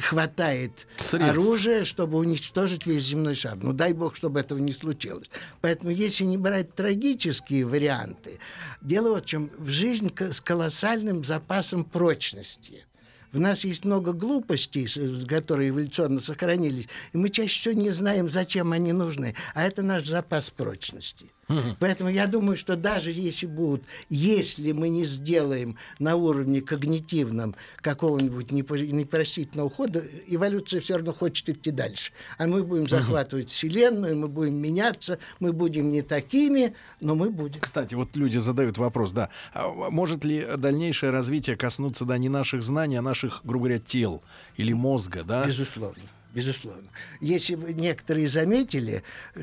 хватает 0.00 0.86
Средств. 0.96 1.30
оружия, 1.30 1.84
чтобы 1.84 2.18
уничтожить 2.18 2.86
весь 2.86 3.04
земной 3.04 3.34
шар. 3.34 3.56
Ну, 3.56 3.72
дай 3.72 3.92
бог, 3.92 4.16
чтобы 4.16 4.40
этого 4.40 4.58
не 4.58 4.72
случилось. 4.72 5.30
Поэтому, 5.60 5.90
если 5.90 6.24
не 6.24 6.38
брать 6.38 6.74
трагические 6.74 7.66
варианты, 7.66 8.38
дело 8.80 9.10
вот 9.10 9.24
в 9.24 9.26
чем. 9.26 9.50
В 9.58 9.68
жизнь 9.68 10.10
с 10.18 10.40
колоссальным 10.40 11.24
запасом 11.24 11.84
прочности. 11.84 12.84
В 13.32 13.40
нас 13.40 13.64
есть 13.64 13.84
много 13.84 14.12
глупостей, 14.12 14.88
которые 15.26 15.70
эволюционно 15.70 16.20
сохранились, 16.20 16.88
и 17.12 17.18
мы 17.18 17.28
чаще 17.28 17.60
всего 17.60 17.82
не 17.82 17.90
знаем, 17.90 18.30
зачем 18.30 18.72
они 18.72 18.92
нужны. 18.92 19.34
А 19.54 19.64
это 19.64 19.82
наш 19.82 20.06
запас 20.06 20.50
прочности. 20.50 21.30
Поэтому 21.78 22.10
я 22.10 22.26
думаю, 22.26 22.56
что 22.56 22.76
даже 22.76 23.10
если 23.10 23.46
будут, 23.46 23.82
если 24.08 24.72
мы 24.72 24.88
не 24.88 25.04
сделаем 25.04 25.76
на 25.98 26.16
уровне 26.16 26.60
когнитивном 26.60 27.54
какого-нибудь 27.76 28.52
непростительного 28.52 29.70
хода, 29.70 30.02
эволюция 30.26 30.80
все 30.80 30.96
равно 30.96 31.12
хочет 31.12 31.48
идти 31.48 31.70
дальше. 31.70 32.12
А 32.36 32.46
мы 32.46 32.62
будем 32.62 32.88
захватывать 32.88 33.50
Вселенную, 33.50 34.16
мы 34.16 34.28
будем 34.28 34.56
меняться, 34.56 35.18
мы 35.40 35.52
будем 35.52 35.90
не 35.90 36.02
такими, 36.02 36.74
но 37.00 37.14
мы 37.14 37.30
будем. 37.30 37.60
Кстати, 37.60 37.94
вот 37.94 38.16
люди 38.16 38.38
задают 38.38 38.78
вопрос, 38.78 39.12
да, 39.12 39.30
а 39.54 39.68
может 39.90 40.24
ли 40.24 40.46
дальнейшее 40.56 41.10
развитие 41.10 41.56
коснуться, 41.56 42.04
да, 42.04 42.18
не 42.18 42.28
наших 42.28 42.62
знаний, 42.62 42.96
а 42.96 43.02
наших, 43.02 43.40
грубо 43.44 43.66
говоря, 43.66 43.78
тел 43.78 44.22
или 44.56 44.72
мозга, 44.72 45.24
да? 45.24 45.46
Безусловно. 45.46 46.02
Безусловно. 46.34 46.88
Если 47.22 47.54
вы 47.54 47.72
некоторые 47.72 48.28
заметили, 48.28 49.02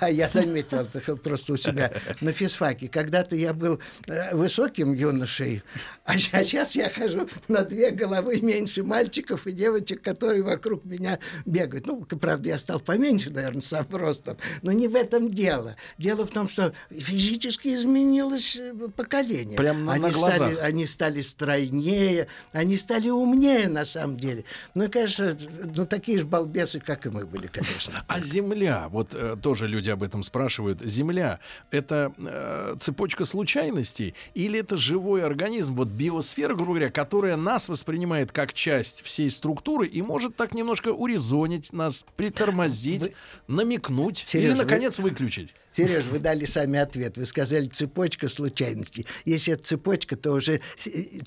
а 0.00 0.08
я 0.08 0.28
заметил 0.28 0.86
просто 1.16 1.54
у 1.54 1.56
себя 1.56 1.92
на 2.20 2.32
физфаке, 2.32 2.88
когда-то 2.88 3.34
я 3.34 3.52
был 3.52 3.80
э, 4.06 4.34
высоким 4.34 4.94
юношей, 4.94 5.62
а 6.04 6.16
сейчас 6.16 6.76
я 6.76 6.88
хожу 6.90 7.28
на 7.48 7.62
две 7.64 7.90
головы 7.90 8.40
меньше 8.40 8.84
мальчиков 8.84 9.48
и 9.48 9.52
девочек, 9.52 10.00
которые 10.02 10.42
вокруг 10.42 10.84
меня 10.84 11.18
бегают. 11.44 11.86
Ну, 11.86 12.04
правда, 12.04 12.50
я 12.50 12.58
стал 12.60 12.78
поменьше, 12.78 13.30
наверное, 13.30 13.60
сам 13.60 13.86
ростом, 13.90 14.36
но 14.62 14.70
не 14.70 14.86
в 14.86 14.94
этом 14.94 15.28
дело. 15.28 15.74
Дело 15.98 16.24
в 16.24 16.30
том, 16.30 16.48
что 16.48 16.72
физически 16.90 17.74
изменилось 17.74 18.56
э, 18.56 18.72
поколение. 18.94 19.56
Прям 19.58 19.84
на- 19.84 19.96
на 19.96 20.06
Они 20.06 20.14
стали- 20.16 20.38
глазах. 20.38 20.58
они 20.62 20.86
стали 20.86 21.20
стройнее, 21.22 22.28
они 22.52 22.76
стали 22.76 23.08
умнее 23.10 23.68
на 23.68 23.84
самом 23.84 24.16
деле. 24.18 24.44
Ну, 24.74 24.88
конечно, 24.88 25.36
ну, 25.76 25.84
такие 25.84 26.11
же 26.18 26.24
балбесы, 26.26 26.80
как 26.80 27.06
и 27.06 27.10
мы 27.10 27.24
были, 27.26 27.46
конечно. 27.46 28.04
А 28.06 28.20
Земля, 28.20 28.88
вот 28.88 29.14
э, 29.14 29.36
тоже 29.42 29.66
люди 29.68 29.90
об 29.90 30.02
этом 30.02 30.22
спрашивают. 30.24 30.80
Земля 30.82 31.40
это 31.70 32.12
э, 32.18 32.76
цепочка 32.80 33.24
случайностей 33.24 34.14
или 34.34 34.58
это 34.60 34.76
живой 34.76 35.24
организм, 35.24 35.74
вот 35.74 35.88
биосфера, 35.88 36.54
грубо 36.54 36.72
говоря, 36.72 36.90
которая 36.90 37.36
нас 37.36 37.68
воспринимает 37.68 38.32
как 38.32 38.52
часть 38.52 39.02
всей 39.02 39.30
структуры 39.30 39.86
и 39.86 40.02
может 40.02 40.36
так 40.36 40.54
немножко 40.54 40.88
урезонить 40.88 41.72
нас, 41.72 42.04
притормозить, 42.16 43.02
Вы- 43.02 43.14
намекнуть 43.48 44.18
Серёж, 44.26 44.44
или 44.44 44.52
вы- 44.52 44.58
наконец 44.64 44.98
выключить. 44.98 45.54
Сереж, 45.74 46.04
вы 46.04 46.18
дали 46.18 46.44
сами 46.44 46.78
ответ. 46.78 47.16
Вы 47.16 47.24
сказали 47.24 47.66
цепочка 47.66 48.28
случайностей. 48.28 49.06
Если 49.24 49.54
это 49.54 49.62
цепочка, 49.64 50.16
то 50.16 50.32
уже 50.32 50.60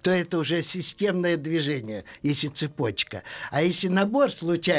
то 0.04 0.12
это 0.12 0.38
уже 0.38 0.62
системное 0.62 1.36
движение, 1.36 2.04
если 2.22 2.50
цепочка. 2.50 3.24
А 3.50 3.64
если 3.64 3.88
набор 3.88 4.30
случайностей, 4.30 4.75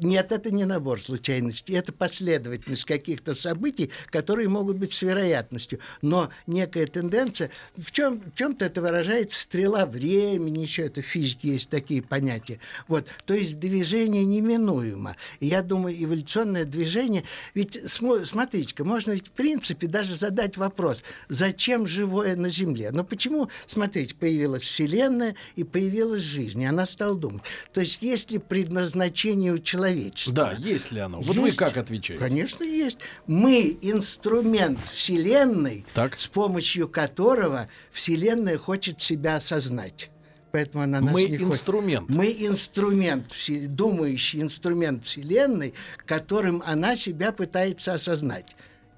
нет, 0.00 0.32
это 0.32 0.50
не 0.50 0.64
набор 0.64 1.00
случайностей, 1.00 1.74
это 1.74 1.92
последовательность 1.92 2.84
каких-то 2.84 3.34
событий, 3.34 3.90
которые 4.10 4.48
могут 4.48 4.76
быть 4.76 4.92
с 4.92 5.02
вероятностью. 5.02 5.78
Но 6.02 6.30
некая 6.46 6.86
тенденция, 6.86 7.50
в 7.76 7.90
чем 7.90 8.20
в 8.20 8.34
чем-то 8.34 8.64
это 8.64 8.80
выражается 8.80 9.40
стрела 9.40 9.86
времени, 9.86 10.60
еще 10.60 10.82
это 10.82 11.02
в 11.02 11.06
физике 11.06 11.54
есть 11.54 11.70
такие 11.70 12.02
понятия. 12.02 12.60
Вот, 12.88 13.06
то 13.26 13.34
есть 13.34 13.58
движение 13.58 14.24
неминуемо. 14.24 15.16
Я 15.40 15.62
думаю, 15.62 15.96
эволюционное 16.02 16.64
движение, 16.64 17.24
ведь 17.54 17.76
смо- 17.76 18.24
смотрите 18.24 18.74
можно 18.84 19.12
ведь 19.12 19.28
в 19.28 19.32
принципе 19.32 19.86
даже 19.86 20.16
задать 20.16 20.56
вопрос, 20.56 21.02
зачем 21.28 21.86
живое 21.86 22.36
на 22.36 22.48
Земле? 22.48 22.90
Но 22.92 23.04
почему, 23.04 23.48
смотрите, 23.66 24.14
появилась 24.14 24.62
Вселенная 24.62 25.34
и 25.56 25.64
появилась 25.64 26.22
жизнь, 26.22 26.62
и 26.62 26.66
она 26.66 26.86
стала 26.86 27.16
думать. 27.16 27.42
То 27.72 27.80
есть 27.80 27.98
есть 28.00 28.30
ли 28.30 28.38
предназначение 28.38 29.03
у 29.06 29.58
человечества? 29.58 30.32
Да, 30.34 30.52
есть 30.58 30.92
ли 30.92 31.00
оно? 31.00 31.20
Вот 31.20 31.36
вы 31.36 31.48
Есть. 31.48 31.58
как 31.58 31.76
отвечаете? 31.76 32.20
Конечно, 32.22 32.64
есть. 32.64 32.98
Мы 33.26 33.76
инструмент 33.82 34.78
Вселенной, 34.92 35.84
Так. 35.94 36.18
с 36.18 36.26
помощью 36.26 36.88
которого 36.88 37.68
Вселенная 37.92 38.58
хочет 38.58 39.00
себя 39.00 39.36
осознать. 39.36 40.10
Поэтому 40.52 40.84
она 40.84 41.00
нас 41.00 41.12
Мы 41.12 41.24
не 41.24 41.36
хочет. 41.38 41.52
инструмент. 41.54 42.08
Мы 42.08 42.26
инструмент, 42.38 43.26
думающий 43.68 44.40
инструмент 44.40 45.04
Вселенной, 45.04 45.74
которым 46.06 46.62
она 46.64 46.94
себя 46.94 47.32
пытается 47.32 47.92
осознать. 47.94 48.54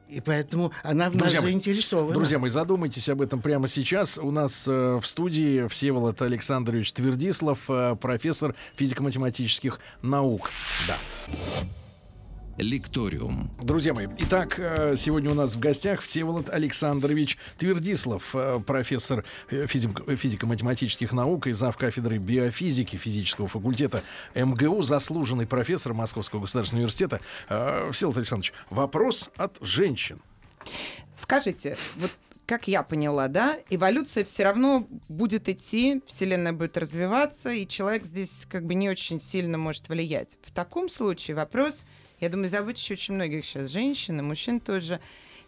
И 0.09 0.21
поэтому 0.21 0.73
она 0.83 1.11
в 1.11 1.17
нас 1.17 1.33
мои, 1.33 1.43
заинтересована. 1.43 2.15
Друзья 2.15 2.39
мои, 2.39 2.51
задумайтесь 2.51 3.09
об 3.09 3.21
этом 3.23 3.43
прямо 3.43 3.67
сейчас. 3.67 4.19
У 4.19 4.31
нас 4.31 4.67
э, 4.69 5.01
в 5.03 5.07
студии 5.07 5.67
Всеволод 5.69 6.23
Александрович 6.23 6.93
Твердислав, 6.93 7.59
э, 7.69 7.97
профессор 8.01 8.55
физико-математических 8.77 9.81
наук. 10.03 10.51
Да. 10.87 10.97
Лекториум. 12.59 13.51
Друзья 13.61 13.93
мои, 13.93 14.07
итак, 14.19 14.59
э, 14.59 14.95
сегодня 14.97 15.31
у 15.31 15.35
нас 15.35 15.55
в 15.55 15.59
гостях 15.59 16.01
Всеволод 16.01 16.49
Александрович 16.49 17.37
Твердислав, 17.59 18.35
э, 18.35 18.61
профессор 18.67 19.25
э, 19.51 19.67
физик- 19.67 20.17
физико-математических 20.17 21.13
наук 21.13 21.49
и 21.49 21.53
зав. 21.53 21.77
кафедры 21.77 22.17
биофизики 22.17 22.97
физического 22.97 23.47
факультета 23.47 24.03
МГУ, 24.35 24.83
заслуженный 24.83 25.47
профессор 25.47 25.93
Московского 25.93 26.41
государственного 26.41 26.85
университета. 26.85 27.21
Всеволод 27.93 28.17
Александрович, 28.17 28.55
вопрос 28.71 29.29
от 29.37 29.59
женщин. 29.61 30.23
Скажите, 31.15 31.77
вот 31.97 32.11
как 32.47 32.69
я 32.69 32.83
поняла, 32.83 33.29
да, 33.29 33.59
эволюция 33.69 34.25
все 34.25 34.45
равно 34.45 34.87
будет 35.09 35.49
идти, 35.51 36.01
Вселенная 36.07 36.53
будет 36.55 36.79
развиваться, 36.79 37.51
и 37.51 37.67
человек 37.67 38.07
здесь 38.07 38.47
как 38.49 38.65
бы 38.65 38.75
не 38.75 38.89
очень 38.89 39.21
сильно 39.21 39.59
может 39.59 39.89
влиять. 39.89 40.39
В 40.43 40.53
таком 40.53 40.89
случае 40.89 41.37
вопрос, 41.37 41.85
я 42.27 42.31
думаю, 42.31 42.49
заботящий 42.49 42.95
очень 42.95 43.15
многих 43.15 43.45
сейчас 43.45 43.71
женщин 43.71 44.19
и 44.19 44.23
мужчин 44.23 44.59
тоже, 44.61 45.01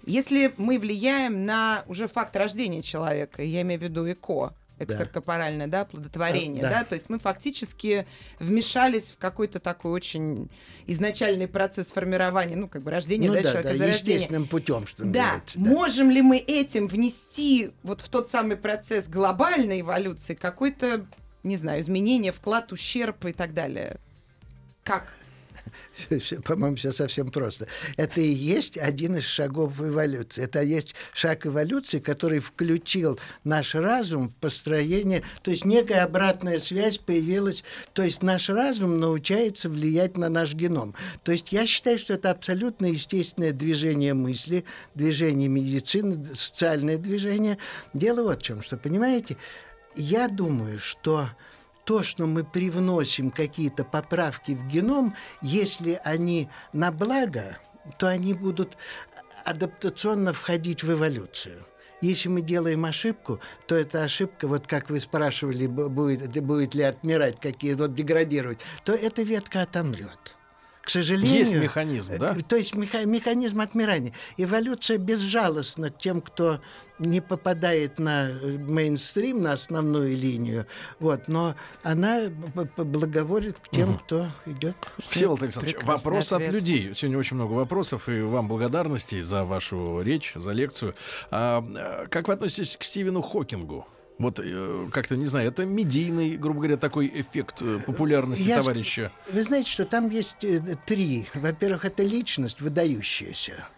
если 0.07 0.55
мы 0.57 0.79
влияем 0.79 1.45
на 1.45 1.83
уже 1.88 2.07
факт 2.07 2.37
рождения 2.37 2.83
человека, 2.83 3.43
я 3.43 3.62
имею 3.62 3.81
в 3.81 3.83
виду 3.83 4.09
ЭКО, 4.11 4.55
экстракорпоральное, 4.79 5.67
да, 5.67 5.85
плодотворение, 5.87 6.64
А, 6.64 6.71
да. 6.71 6.79
да. 6.79 6.85
то 6.85 6.95
есть 6.95 7.11
мы 7.11 7.19
фактически 7.19 8.07
вмешались 8.38 9.11
в 9.11 9.19
какой-то 9.19 9.59
такой 9.59 9.91
очень 9.91 10.49
изначальный 10.87 11.49
процесс 11.49 11.88
формирования, 11.88 12.55
ну, 12.55 12.69
как 12.69 12.83
бы 12.83 12.93
рождения, 12.93 13.27
ну 13.27 13.35
да, 13.35 13.43
да, 13.43 13.51
человека, 13.51 13.77
да, 13.77 13.85
естественным 13.87 14.47
путем, 14.47 14.87
что 14.87 15.03
Да, 15.05 15.23
называется. 15.33 15.59
да. 15.59 15.69
можем 15.69 16.11
ли 16.12 16.23
мы 16.23 16.38
этим 16.38 16.87
внести 16.87 17.73
вот 17.83 18.01
в 18.01 18.09
тот 18.09 18.31
самый 18.31 18.57
процесс 18.57 19.09
глобальной 19.09 19.81
эволюции 19.81 20.35
какой-то, 20.35 21.05
не 21.43 21.57
знаю, 21.57 21.81
изменение, 21.83 22.31
вклад, 22.31 22.71
ущерб 22.71 23.25
и 23.25 23.33
так 23.33 23.55
далее? 23.55 23.97
Как? 24.85 25.12
По-моему, 26.44 26.76
все 26.76 26.92
совсем 26.92 27.31
просто. 27.31 27.66
Это 27.96 28.20
и 28.20 28.28
есть 28.28 28.78
один 28.78 29.16
из 29.16 29.24
шагов 29.24 29.81
эволюции. 29.81 30.44
Это 30.44 30.62
есть 30.62 30.94
шаг 31.12 31.46
эволюции, 31.46 31.98
который 31.98 32.40
включил 32.40 33.18
наш 33.44 33.74
разум 33.74 34.28
в 34.28 34.35
построение, 34.37 35.22
то 35.42 35.50
есть 35.50 35.64
некая 35.64 36.04
обратная 36.04 36.59
связь 36.59 36.98
появилась, 36.98 37.64
то 37.92 38.02
есть 38.02 38.22
наш 38.22 38.48
разум 38.48 39.00
научается 39.00 39.68
влиять 39.68 40.16
на 40.16 40.28
наш 40.28 40.54
геном. 40.54 40.94
То 41.22 41.33
есть 41.33 41.52
я 41.52 41.66
считаю, 41.66 41.98
что 41.98 42.14
это 42.14 42.31
абсолютно 42.31 42.87
естественное 42.87 43.52
движение 43.52 44.14
мысли, 44.14 44.64
движение 44.94 45.48
медицины, 45.48 46.35
социальное 46.35 46.98
движение. 46.98 47.59
Дело 47.94 48.22
вот 48.22 48.40
в 48.40 48.42
чем, 48.42 48.62
что, 48.62 48.76
понимаете, 48.76 49.37
я 49.96 50.28
думаю, 50.28 50.78
что 50.78 51.31
то, 51.88 52.03
что 52.03 52.27
мы 52.27 52.44
привносим 52.44 53.31
какие-то 53.31 53.83
поправки 53.83 54.53
в 54.53 54.66
геном, 54.66 55.14
если 55.40 55.98
они 56.05 56.51
на 56.74 56.92
благо, 56.92 57.57
то 57.96 58.07
они 58.07 58.35
будут 58.35 58.77
адаптационно 59.46 60.35
входить 60.35 60.83
в 60.83 60.92
эволюцию. 60.92 61.64
Если 62.03 62.29
мы 62.29 62.42
делаем 62.42 62.85
ошибку, 62.85 63.40
то 63.66 63.74
эта 63.74 64.03
ошибка, 64.03 64.46
вот 64.46 64.66
как 64.66 64.90
вы 64.90 65.01
спрашивали, 65.01 65.66
будет, 65.66 66.38
будет 66.44 66.74
ли 66.74 66.83
отмирать, 66.83 67.40
какие 67.40 67.72
вот 67.72 67.94
деградировать, 67.94 68.59
то 68.85 68.92
эта 68.92 69.22
ветка 69.22 69.62
отомрет 69.62 70.37
к 70.88 70.90
сожалению... 70.90 71.40
Есть 71.40 71.55
механизм, 71.55 72.16
да? 72.18 72.35
То 72.48 72.57
есть 72.57 72.74
меха- 72.74 73.05
механизм 73.05 73.61
отмирания. 73.61 74.14
Эволюция 74.38 74.96
безжалостна 74.96 75.90
к 75.90 75.98
тем, 75.98 76.22
кто 76.22 76.62
не 76.98 77.20
попадает 77.20 77.98
на 77.98 78.31
э, 78.31 78.57
мейнстрим, 78.57 79.42
на 79.42 79.53
основную 79.53 80.16
линию, 80.16 80.66
вот, 80.98 81.29
но 81.29 81.55
она 81.83 82.22
благоворит 82.79 83.59
к 83.59 83.68
тем, 83.68 83.90
угу. 83.90 83.98
кто 83.98 84.27
идет. 84.46 84.77
Всеволод 85.11 85.42
Александрович, 85.42 85.77
вопрос 85.83 86.33
ответ. 86.33 86.48
от 86.48 86.55
людей. 86.55 86.94
Сегодня 86.94 87.18
очень 87.18 87.37
много 87.37 87.53
вопросов, 87.53 88.09
и 88.09 88.22
вам 88.22 88.48
благодарности 88.48 89.20
за 89.20 89.44
вашу 89.44 90.01
речь, 90.01 90.33
за 90.37 90.53
лекцию. 90.53 90.94
А, 91.31 91.62
э, 91.62 92.07
как 92.09 92.29
вы 92.29 92.33
относитесь 92.33 92.79
к 92.79 92.83
Стивену 92.83 93.20
Хокингу? 93.20 93.87
Вот 94.18 94.40
э, 94.42 94.88
как-то, 94.92 95.16
не 95.16 95.26
знаю, 95.26 95.48
это 95.48 95.64
медийный, 95.64 96.37
грубо 96.37 96.61
говоря, 96.61 96.76
такой 96.76 97.07
эффект 97.14 97.62
э, 97.62 97.78
популярности 97.87 98.42
Я, 98.42 98.59
товарища. 98.59 99.12
Вы 99.33 99.42
знаете, 99.42 99.70
что 99.70 99.85
там 99.85 100.11
есть 100.11 100.42
э, 100.42 100.61
три. 100.87 101.28
Во-первых, 101.35 101.85
это 101.85 102.02
личность 102.02 102.61
выдающаяся. 102.61 103.68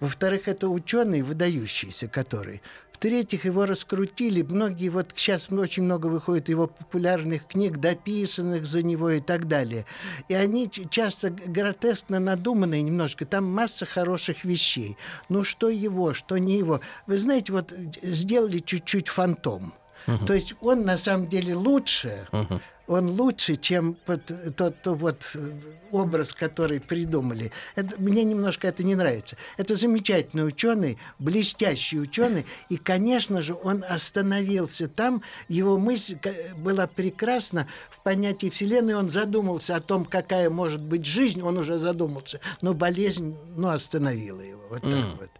Во-вторых, 0.00 0.48
это 0.48 0.68
ученый 0.68 1.22
выдающийся, 1.22 2.08
который. 2.08 2.60
В-третьих, 2.90 3.44
его 3.44 3.66
раскрутили. 3.66 4.42
Многие, 4.42 4.88
вот 4.88 5.12
сейчас 5.14 5.50
очень 5.50 5.84
много 5.84 6.08
выходит 6.08 6.48
его 6.48 6.66
популярных 6.66 7.46
книг, 7.46 7.78
дописанных 7.78 8.66
за 8.66 8.82
него 8.82 9.10
и 9.10 9.20
так 9.20 9.46
далее. 9.46 9.86
И 10.28 10.34
они 10.34 10.68
часто 10.90 11.30
гротескно 11.30 12.18
надуманные 12.18 12.82
немножко. 12.82 13.26
Там 13.26 13.44
масса 13.44 13.86
хороших 13.86 14.44
вещей. 14.44 14.96
Но 15.28 15.44
что 15.44 15.68
его, 15.68 16.14
что 16.14 16.36
не 16.38 16.58
его. 16.58 16.80
Вы 17.06 17.18
знаете, 17.18 17.52
вот 17.52 17.72
сделали 18.02 18.58
чуть-чуть 18.58 19.08
фантом. 19.08 19.74
Uh-huh. 20.06 20.26
То 20.26 20.34
есть 20.34 20.54
он 20.60 20.84
на 20.84 20.98
самом 20.98 21.28
деле 21.28 21.54
лучше, 21.54 22.26
uh-huh. 22.32 22.60
он 22.86 23.10
лучше, 23.10 23.56
чем 23.56 23.96
тот, 24.04 24.20
тот, 24.56 24.82
тот 24.82 25.00
вот 25.00 25.22
э, 25.34 25.52
образ, 25.90 26.32
который 26.32 26.80
придумали. 26.80 27.52
Это, 27.74 28.00
мне 28.00 28.24
немножко 28.24 28.68
это 28.68 28.82
не 28.84 28.94
нравится. 28.94 29.36
Это 29.56 29.76
замечательный 29.76 30.46
ученый, 30.46 30.98
блестящий 31.18 31.98
ученый, 31.98 32.44
и, 32.68 32.76
конечно 32.76 33.40
же, 33.42 33.54
он 33.54 33.84
остановился 33.88 34.88
там. 34.88 35.22
Его 35.48 35.78
мысль 35.78 36.18
была 36.56 36.86
прекрасна 36.86 37.66
в 37.90 38.00
понятии 38.00 38.50
Вселенной. 38.50 38.94
Он 38.94 39.08
задумался 39.08 39.76
о 39.76 39.80
том, 39.80 40.04
какая 40.04 40.50
может 40.50 40.80
быть 40.80 41.06
жизнь. 41.06 41.40
Он 41.40 41.56
уже 41.58 41.78
задумался, 41.78 42.40
но 42.60 42.74
болезнь, 42.74 43.36
ну, 43.56 43.68
остановила 43.68 44.40
его. 44.40 44.60
Вот 44.70 44.82
так 44.82 44.90
mm. 44.90 45.16
вот. 45.18 45.30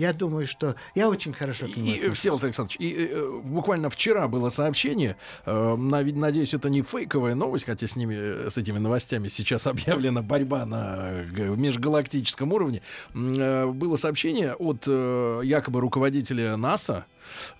Я 0.00 0.14
думаю, 0.14 0.46
что 0.46 0.76
я 0.94 1.10
очень 1.10 1.34
хорошо 1.34 1.66
к 1.66 1.76
нему 1.76 1.88
И, 1.88 2.08
Всеволод 2.14 2.44
Александрович, 2.44 2.76
и, 2.80 2.88
и, 2.88 3.08
э, 3.10 3.40
буквально 3.44 3.90
вчера 3.90 4.28
было 4.28 4.48
сообщение, 4.48 5.16
э, 5.44 5.76
надеюсь, 5.76 6.54
это 6.54 6.70
не 6.70 6.80
фейковая 6.80 7.34
новость, 7.34 7.66
хотя 7.66 7.86
с 7.86 7.96
ними, 7.96 8.48
с 8.48 8.56
этими 8.56 8.78
новостями 8.78 9.28
сейчас 9.28 9.66
объявлена 9.66 10.22
борьба 10.22 10.64
на 10.64 11.22
межгалактическом 11.36 12.50
уровне. 12.50 12.80
Э, 13.14 13.66
было 13.66 13.96
сообщение 13.96 14.54
от 14.54 14.84
э, 14.86 15.40
якобы 15.44 15.80
руководителя 15.82 16.56
НАСА, 16.56 17.04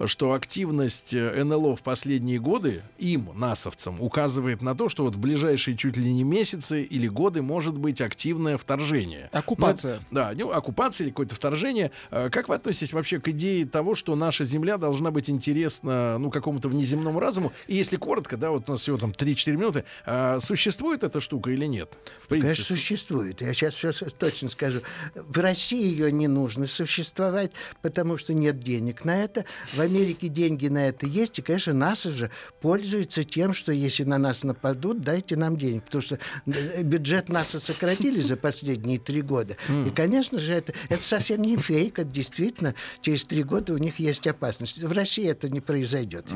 что 0.05 0.33
активность 0.33 1.15
э, 1.15 1.43
НЛО 1.45 1.77
в 1.77 1.83
последние 1.83 2.39
годы 2.39 2.83
им, 2.99 3.31
насовцам, 3.35 4.01
указывает 4.01 4.63
на 4.63 4.75
то, 4.75 4.89
что 4.89 5.05
вот 5.05 5.17
в 5.17 5.19
ближайшие 5.19 5.77
чуть 5.77 5.97
ли 5.97 6.13
не 6.13 6.25
месяцы 6.25 6.83
или 6.83 7.09
годы 7.09 7.43
может 7.43 7.77
быть 7.77 8.01
активное 8.01 8.59
вторжение. 8.59 9.29
Оккупация. 9.33 9.99
Ну, 10.11 10.17
да, 10.17 10.33
ну, 10.35 10.51
оккупация 10.51 11.05
или 11.05 11.11
какое-то 11.11 11.35
вторжение. 11.35 11.91
Э, 12.11 12.31
как 12.31 12.49
вы 12.49 12.55
относитесь 12.55 12.93
вообще 12.93 13.21
к 13.21 13.29
идее 13.29 13.67
того, 13.67 13.95
что 13.95 14.15
наша 14.17 14.45
Земля 14.45 14.79
должна 14.79 15.11
быть 15.11 15.31
интересна 15.31 16.19
ну, 16.19 16.31
какому-то 16.31 16.69
внеземному 16.69 17.21
разуму? 17.21 17.53
И 17.67 17.77
если 17.77 17.97
коротко, 17.97 18.37
да, 18.37 18.51
вот 18.51 18.69
у 18.69 18.73
нас 18.73 18.81
всего 18.81 18.97
там 18.97 19.11
3-4 19.11 19.53
минуты, 19.53 19.85
а 20.05 20.41
существует 20.41 21.05
эта 21.05 21.21
штука 21.21 21.51
или 21.51 21.67
нет? 21.67 21.91
В 22.21 22.29
принципе, 22.29 22.55
Конечно, 22.55 22.77
существует. 22.77 23.41
Я 23.41 23.55
сейчас 23.55 23.75
все 23.75 23.93
точно 23.93 24.49
скажу. 24.49 24.81
В 25.15 25.39
России 25.39 25.91
ее 25.91 26.13
не 26.13 26.29
нужно 26.29 26.67
существовать, 26.67 27.53
потому 27.83 28.17
что 28.17 28.35
нет 28.35 28.61
денег 28.61 29.05
на 29.05 29.23
это. 29.23 29.45
В 29.75 29.81
Америке 29.81 30.29
деньги 30.29 30.69
на 30.69 30.89
это 30.89 31.07
есть, 31.07 31.39
и, 31.39 31.43
конечно, 31.43 31.73
НАСА 31.73 32.11
же 32.11 32.31
пользуется 32.61 33.25
тем, 33.25 33.53
что 33.53 33.73
если 33.73 34.05
на 34.05 34.19
нас 34.19 34.43
нападут, 34.43 35.01
дайте 35.01 35.37
нам 35.37 35.57
денег, 35.57 35.85
потому 35.85 36.03
что 36.03 36.19
э, 36.47 36.83
бюджет 36.83 37.29
НАСА 37.29 37.61
сократили 37.61 38.21
за 38.21 38.37
последние 38.37 38.99
три 38.99 39.23
года. 39.23 39.57
И, 39.69 39.91
конечно 39.91 40.39
же, 40.39 40.53
это, 40.53 40.73
это 40.89 41.03
совсем 41.03 41.43
не 41.43 41.57
фейк, 41.57 41.99
это 41.99 42.09
действительно 42.09 42.75
через 43.01 43.25
три 43.25 43.43
года 43.43 43.75
у 43.75 43.79
них 43.79 43.99
есть 43.99 44.27
опасность. 44.27 44.83
В 44.83 44.93
России 44.93 45.29
это 45.29 45.49
не 45.49 45.61
произойдет. 45.61 46.27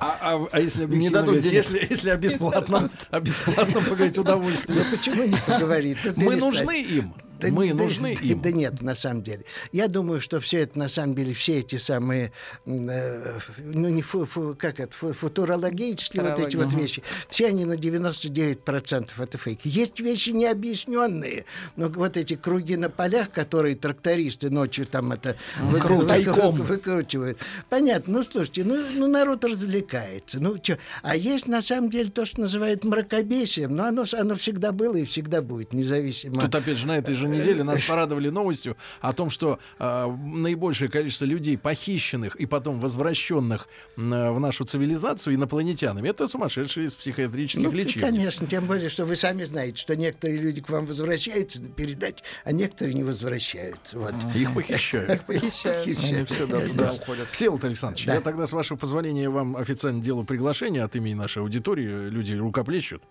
А, 0.00 0.18
а, 0.20 0.48
а 0.50 0.60
если 0.60 0.86
не 0.86 1.10
дадут 1.10 1.36
говорить, 1.36 1.52
если, 1.52 1.86
если 1.88 2.10
о 2.10 2.16
бесплатном, 2.16 2.90
о 3.10 3.20
бесплатном 3.20 3.84
поговорить 3.84 4.18
удовольствие? 4.18 4.78
Ну 4.78 4.96
почему 4.96 5.24
не 5.24 5.36
поговорить? 5.46 5.98
Ну, 6.04 6.12
Мы 6.16 6.36
нужны 6.36 6.82
им. 6.82 7.14
Да, 7.40 7.48
Мы 7.48 7.68
да, 7.68 7.74
нужны 7.74 8.16
да, 8.16 8.26
им. 8.26 8.42
Да 8.42 8.50
нет, 8.50 8.82
на 8.82 8.94
самом 8.94 9.22
деле. 9.22 9.44
Я 9.72 9.88
думаю, 9.88 10.20
что 10.20 10.40
все 10.40 10.62
это, 10.62 10.78
на 10.78 10.88
самом 10.88 11.14
деле, 11.14 11.32
все 11.32 11.58
эти 11.58 11.76
самые, 11.76 12.32
э, 12.66 13.38
ну, 13.58 13.88
не 13.88 14.02
фу, 14.02 14.26
фу, 14.26 14.54
как 14.58 14.80
это, 14.80 14.94
фу, 14.94 15.12
футурологические 15.12 16.22
вот 16.22 16.38
эти 16.38 16.56
угу. 16.56 16.64
вот 16.64 16.74
вещи, 16.74 17.02
все 17.28 17.46
они 17.48 17.64
на 17.64 17.74
99% 17.74 19.10
это 19.18 19.38
фейки. 19.38 19.68
Есть 19.68 20.00
вещи 20.00 20.30
необъясненные, 20.30 21.44
но 21.76 21.88
вот 21.88 22.16
эти 22.16 22.36
круги 22.36 22.76
на 22.76 22.90
полях, 22.90 23.30
которые 23.30 23.74
трактористы 23.74 24.50
ночью 24.50 24.86
там 24.86 25.12
это 25.12 25.36
вы, 25.60 25.78
вы, 25.78 26.04
вы, 26.04 26.50
выкручивают. 26.52 27.38
Понятно, 27.68 28.18
ну, 28.18 28.24
слушайте, 28.24 28.64
ну, 28.64 28.76
ну 28.94 29.06
народ 29.06 29.44
развлекается. 29.44 30.40
Ну, 30.40 30.58
чё? 30.58 30.76
А 31.02 31.16
есть, 31.16 31.46
на 31.46 31.62
самом 31.62 31.90
деле, 31.90 32.10
то, 32.10 32.24
что 32.24 32.40
называют 32.40 32.84
мракобесием, 32.84 33.74
но 33.74 33.84
оно, 33.84 34.04
оно 34.12 34.36
всегда 34.36 34.72
было 34.72 34.96
и 34.96 35.04
всегда 35.04 35.42
будет, 35.42 35.72
независимо. 35.72 36.40
Тут, 36.40 36.54
опять 36.54 36.78
же, 36.78 36.86
на 36.86 36.98
этой 36.98 37.14
же 37.14 37.28
неделе 37.30 37.64
нас 37.64 37.82
порадовали 37.82 38.28
новостью 38.28 38.76
о 39.00 39.12
том, 39.12 39.30
что 39.30 39.58
э, 39.78 40.06
наибольшее 40.06 40.90
количество 40.90 41.24
людей, 41.24 41.56
похищенных 41.56 42.36
и 42.36 42.46
потом 42.46 42.80
возвращенных 42.80 43.68
э, 43.96 44.00
в 44.00 44.40
нашу 44.40 44.64
цивилизацию 44.64 45.34
инопланетянами, 45.34 46.08
это 46.08 46.28
сумасшедшие 46.28 46.86
из 46.86 46.94
психиатрических 46.94 47.62
ну, 47.62 47.72
лечений. 47.72 48.04
Конечно, 48.04 48.46
тем 48.46 48.66
более, 48.66 48.88
что 48.90 49.06
вы 49.06 49.16
сами 49.16 49.44
знаете, 49.44 49.76
что 49.76 49.96
некоторые 49.96 50.38
люди 50.38 50.60
к 50.60 50.68
вам 50.68 50.86
возвращаются 50.86 51.62
на 51.62 51.68
передачу, 51.68 52.24
а 52.44 52.52
некоторые 52.52 52.94
не 52.94 53.04
возвращаются. 53.04 53.98
Вот. 53.98 54.14
Их 54.34 54.54
похищают. 54.54 55.10
Их 55.10 55.24
похищают. 55.24 55.86
Они 55.86 56.24
все 56.24 56.46
туда 56.46 56.92
уходят. 56.92 57.28
Всеволод 57.30 57.64
Александрович, 57.64 58.06
я 58.06 58.20
тогда, 58.20 58.46
с 58.46 58.52
вашего 58.52 58.76
позволения, 58.76 59.28
вам 59.28 59.56
официально 59.56 60.02
делаю 60.02 60.24
приглашение 60.24 60.82
от 60.82 60.96
имени 60.96 61.14
нашей 61.14 61.42
аудитории. 61.42 62.08
Люди 62.08 62.34
рукоплещут. 62.34 63.02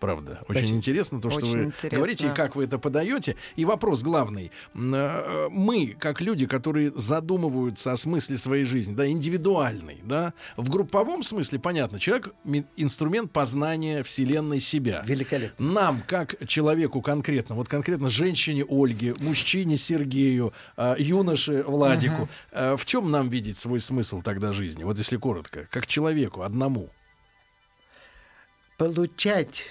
Правда. 0.00 0.44
Очень 0.48 0.60
Очень 0.60 0.76
интересно 0.76 1.20
то, 1.20 1.30
что 1.30 1.44
вы 1.44 1.64
интересно. 1.64 1.96
говорите 1.96 2.28
и 2.28 2.30
как 2.34 2.54
вы 2.54 2.64
это 2.64 2.78
подаете. 2.78 3.36
И 3.56 3.64
вопрос 3.64 4.02
главный. 4.02 4.52
Э, 4.74 5.48
мы, 5.50 5.96
как 5.98 6.20
люди, 6.20 6.46
которые 6.46 6.92
задумываются 6.94 7.90
о 7.92 7.96
смысле 7.96 8.38
своей 8.38 8.64
жизни, 8.64 8.94
да, 8.94 9.08
индивидуальный, 9.08 9.98
да, 10.04 10.34
в 10.56 10.70
групповом 10.70 11.22
смысле, 11.22 11.58
понятно, 11.58 11.98
человек— 11.98 12.32
инструмент 12.76 13.32
познания 13.32 14.02
Вселенной 14.04 14.60
себя. 14.60 15.02
Великолепно. 15.04 15.72
Нам, 15.72 16.02
как 16.06 16.46
человеку 16.46 17.02
конкретно, 17.02 17.56
вот 17.56 17.68
конкретно 17.68 18.08
женщине 18.08 18.64
Ольге, 18.68 19.14
мужчине 19.18 19.78
Сергею, 19.78 20.52
э, 20.76 20.94
юноше 20.98 21.64
Владику, 21.66 22.28
uh-huh. 22.52 22.76
в 22.76 22.84
чем 22.84 23.10
нам 23.10 23.28
видеть 23.28 23.58
свой 23.58 23.80
смысл 23.80 24.22
тогда 24.22 24.52
жизни? 24.52 24.84
Вот 24.84 24.98
если 24.98 25.16
коротко, 25.16 25.66
как 25.70 25.86
человеку 25.86 26.42
одному. 26.42 26.90
Получать 28.76 29.64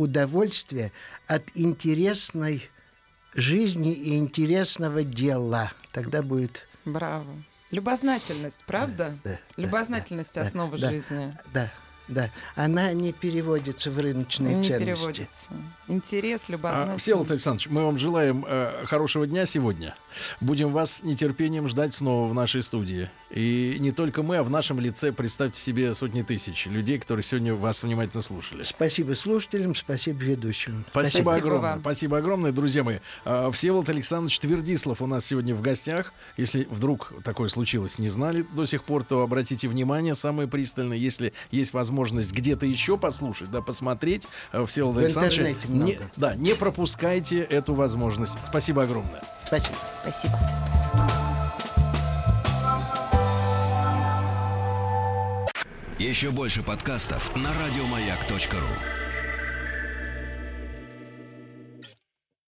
удовольствие 0.00 0.92
от 1.26 1.44
интересной 1.54 2.70
жизни 3.34 3.92
и 3.92 4.16
интересного 4.16 5.02
дела. 5.02 5.72
Тогда 5.92 6.22
будет... 6.22 6.66
Браво. 6.84 7.44
Любознательность, 7.70 8.64
правда? 8.66 9.16
Да, 9.22 9.38
Любознательность 9.56 10.34
да, 10.34 10.42
основа 10.42 10.76
да, 10.76 10.90
жизни. 10.90 11.36
Да. 11.52 11.64
Да, 11.64 11.72
она 12.54 12.92
не 12.92 13.12
переводится 13.12 13.90
в 13.90 13.98
рыночные 13.98 14.54
Не 14.56 14.62
ценности. 14.62 14.84
переводится. 14.84 15.48
Интерес, 15.88 16.44
А, 16.48 16.52
любознательность. 16.52 17.02
Всеволод 17.02 17.30
Александрович, 17.30 17.68
мы 17.68 17.84
вам 17.84 17.98
желаем 17.98 18.44
э, 18.46 18.84
хорошего 18.84 19.26
дня 19.26 19.46
сегодня. 19.46 19.94
Будем 20.40 20.72
вас 20.72 20.96
с 20.96 21.02
нетерпением 21.02 21.68
ждать 21.68 21.94
снова 21.94 22.28
в 22.28 22.34
нашей 22.34 22.62
студии. 22.62 23.08
И 23.30 23.76
не 23.78 23.92
только 23.92 24.22
мы, 24.24 24.38
а 24.38 24.42
в 24.42 24.50
нашем 24.50 24.80
лице 24.80 25.12
представьте 25.12 25.60
себе 25.60 25.94
сотни 25.94 26.22
тысяч 26.22 26.66
людей, 26.66 26.98
которые 26.98 27.22
сегодня 27.22 27.54
вас 27.54 27.84
внимательно 27.84 28.22
слушали. 28.22 28.64
Спасибо 28.64 29.14
слушателям, 29.14 29.76
спасибо 29.76 30.18
ведущим. 30.20 30.84
Спасибо, 30.90 31.10
Спасибо 31.22 31.34
огромное. 31.36 31.70
вам. 31.70 31.80
Спасибо 31.80 32.18
огромное, 32.18 32.50
друзья 32.52 32.82
мои. 32.82 32.98
А, 33.24 33.50
Всеволод 33.52 33.88
Александрович 33.88 34.38
Твердислав 34.40 35.00
у 35.00 35.06
нас 35.06 35.24
сегодня 35.26 35.54
в 35.54 35.60
гостях. 35.62 36.12
Если 36.36 36.66
вдруг 36.70 37.12
такое 37.22 37.48
случилось, 37.48 37.98
не 38.00 38.08
знали 38.08 38.44
до 38.52 38.64
сих 38.66 38.82
пор, 38.82 39.04
то 39.04 39.22
обратите 39.22 39.68
внимание 39.68 40.16
самое 40.16 40.48
пристальное. 40.48 40.96
Если 40.96 41.32
есть 41.52 41.72
возможность 41.72 41.99
где-то 42.32 42.66
еще 42.66 42.96
послушать, 42.96 43.50
да, 43.50 43.60
посмотреть 43.62 44.26
э, 44.52 44.64
Всеволода 44.66 45.00
В 45.00 45.04
Александровича, 45.04 45.50
интернете 45.50 45.68
не, 45.68 46.00
да, 46.16 46.34
не 46.34 46.54
пропускайте 46.54 47.40
эту 47.40 47.74
возможность. 47.74 48.36
Спасибо 48.48 48.82
огромное. 48.82 49.22
Спасибо. 49.46 49.74
Спасибо. 50.02 50.38
Еще 55.98 56.30
больше 56.30 56.62
подкастов 56.62 57.36
на 57.36 57.50
радиомаяк.ру. 57.52 59.09